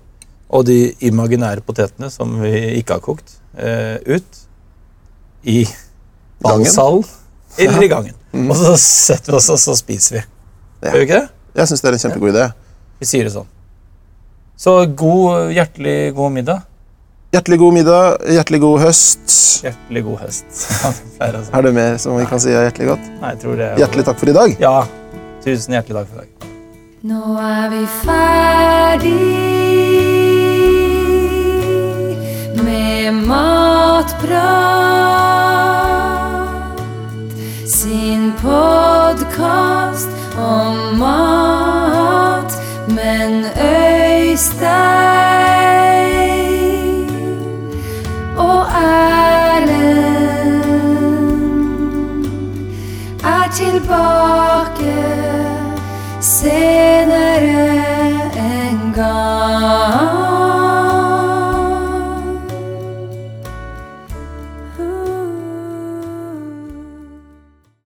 og 0.52 0.66
de 0.68 0.92
imaginære 1.08 1.64
potetene 1.64 2.10
som 2.12 2.34
vi 2.42 2.52
ikke 2.76 2.98
har 2.98 3.02
kokt, 3.02 3.38
uh, 3.56 3.96
ut 4.04 4.42
i 5.48 5.62
ballsalen 6.44 7.06
eller 7.56 7.86
i 7.86 7.88
gangen. 7.88 8.18
Og 8.36 8.52
så 8.56 8.74
setter 8.80 9.32
vi 9.32 9.38
oss 9.40 9.48
og 9.52 9.60
så 9.60 9.76
spiser 9.80 10.18
vi. 10.18 10.22
Gjør 10.84 10.98
vi 10.98 11.06
ikke 11.08 11.22
det? 11.22 11.30
Jeg 11.56 11.70
syns 11.70 11.82
det 11.82 11.88
er 11.88 11.96
en 11.96 12.02
kjempegod 12.04 12.34
idé. 12.34 12.44
Vi 13.00 13.08
sier 13.08 13.28
det 13.28 13.32
sånn. 13.34 13.48
Så 14.62 14.76
god, 14.96 15.50
hjertelig 15.56 15.96
god 16.16 16.36
middag. 16.36 16.68
Hjertelig 17.32 17.58
god 17.58 17.72
middag, 17.72 18.16
hjertelig 18.28 18.58
god 18.60 18.80
høst. 18.82 19.30
Hjertelig 19.64 20.02
god 20.04 20.18
høst. 20.20 20.44
Er 21.56 21.62
det 21.64 21.70
mer 21.72 21.94
som 21.96 22.18
vi 22.20 22.26
kan 22.28 22.40
si 22.44 22.50
er 22.52 22.66
hjertelig 22.66 22.90
godt? 22.90 23.06
Nei, 23.22 23.30
jeg 23.32 23.38
tror 23.40 23.54
det 23.56 23.64
er 23.70 23.76
Hjertelig 23.80 24.04
takk 24.04 24.18
for 24.20 24.28
i 24.28 24.34
dag. 24.36 24.52
Ja. 24.60 24.84
Tusen 25.40 25.72
hjertelig 25.72 25.96
takk 25.96 26.08
for 26.10 26.16
i 26.20 26.20
dag. 26.20 26.28
Nå 27.08 27.22
er 27.40 27.72
vi 27.72 27.82
ferdig 28.02 29.16
med 32.66 33.24
Matprat. 33.32 34.36
Sin 37.72 38.28
podkast 38.44 40.12
om 40.36 41.00
mat, 41.00 42.52
men 42.92 43.48
Øystein 43.56 45.41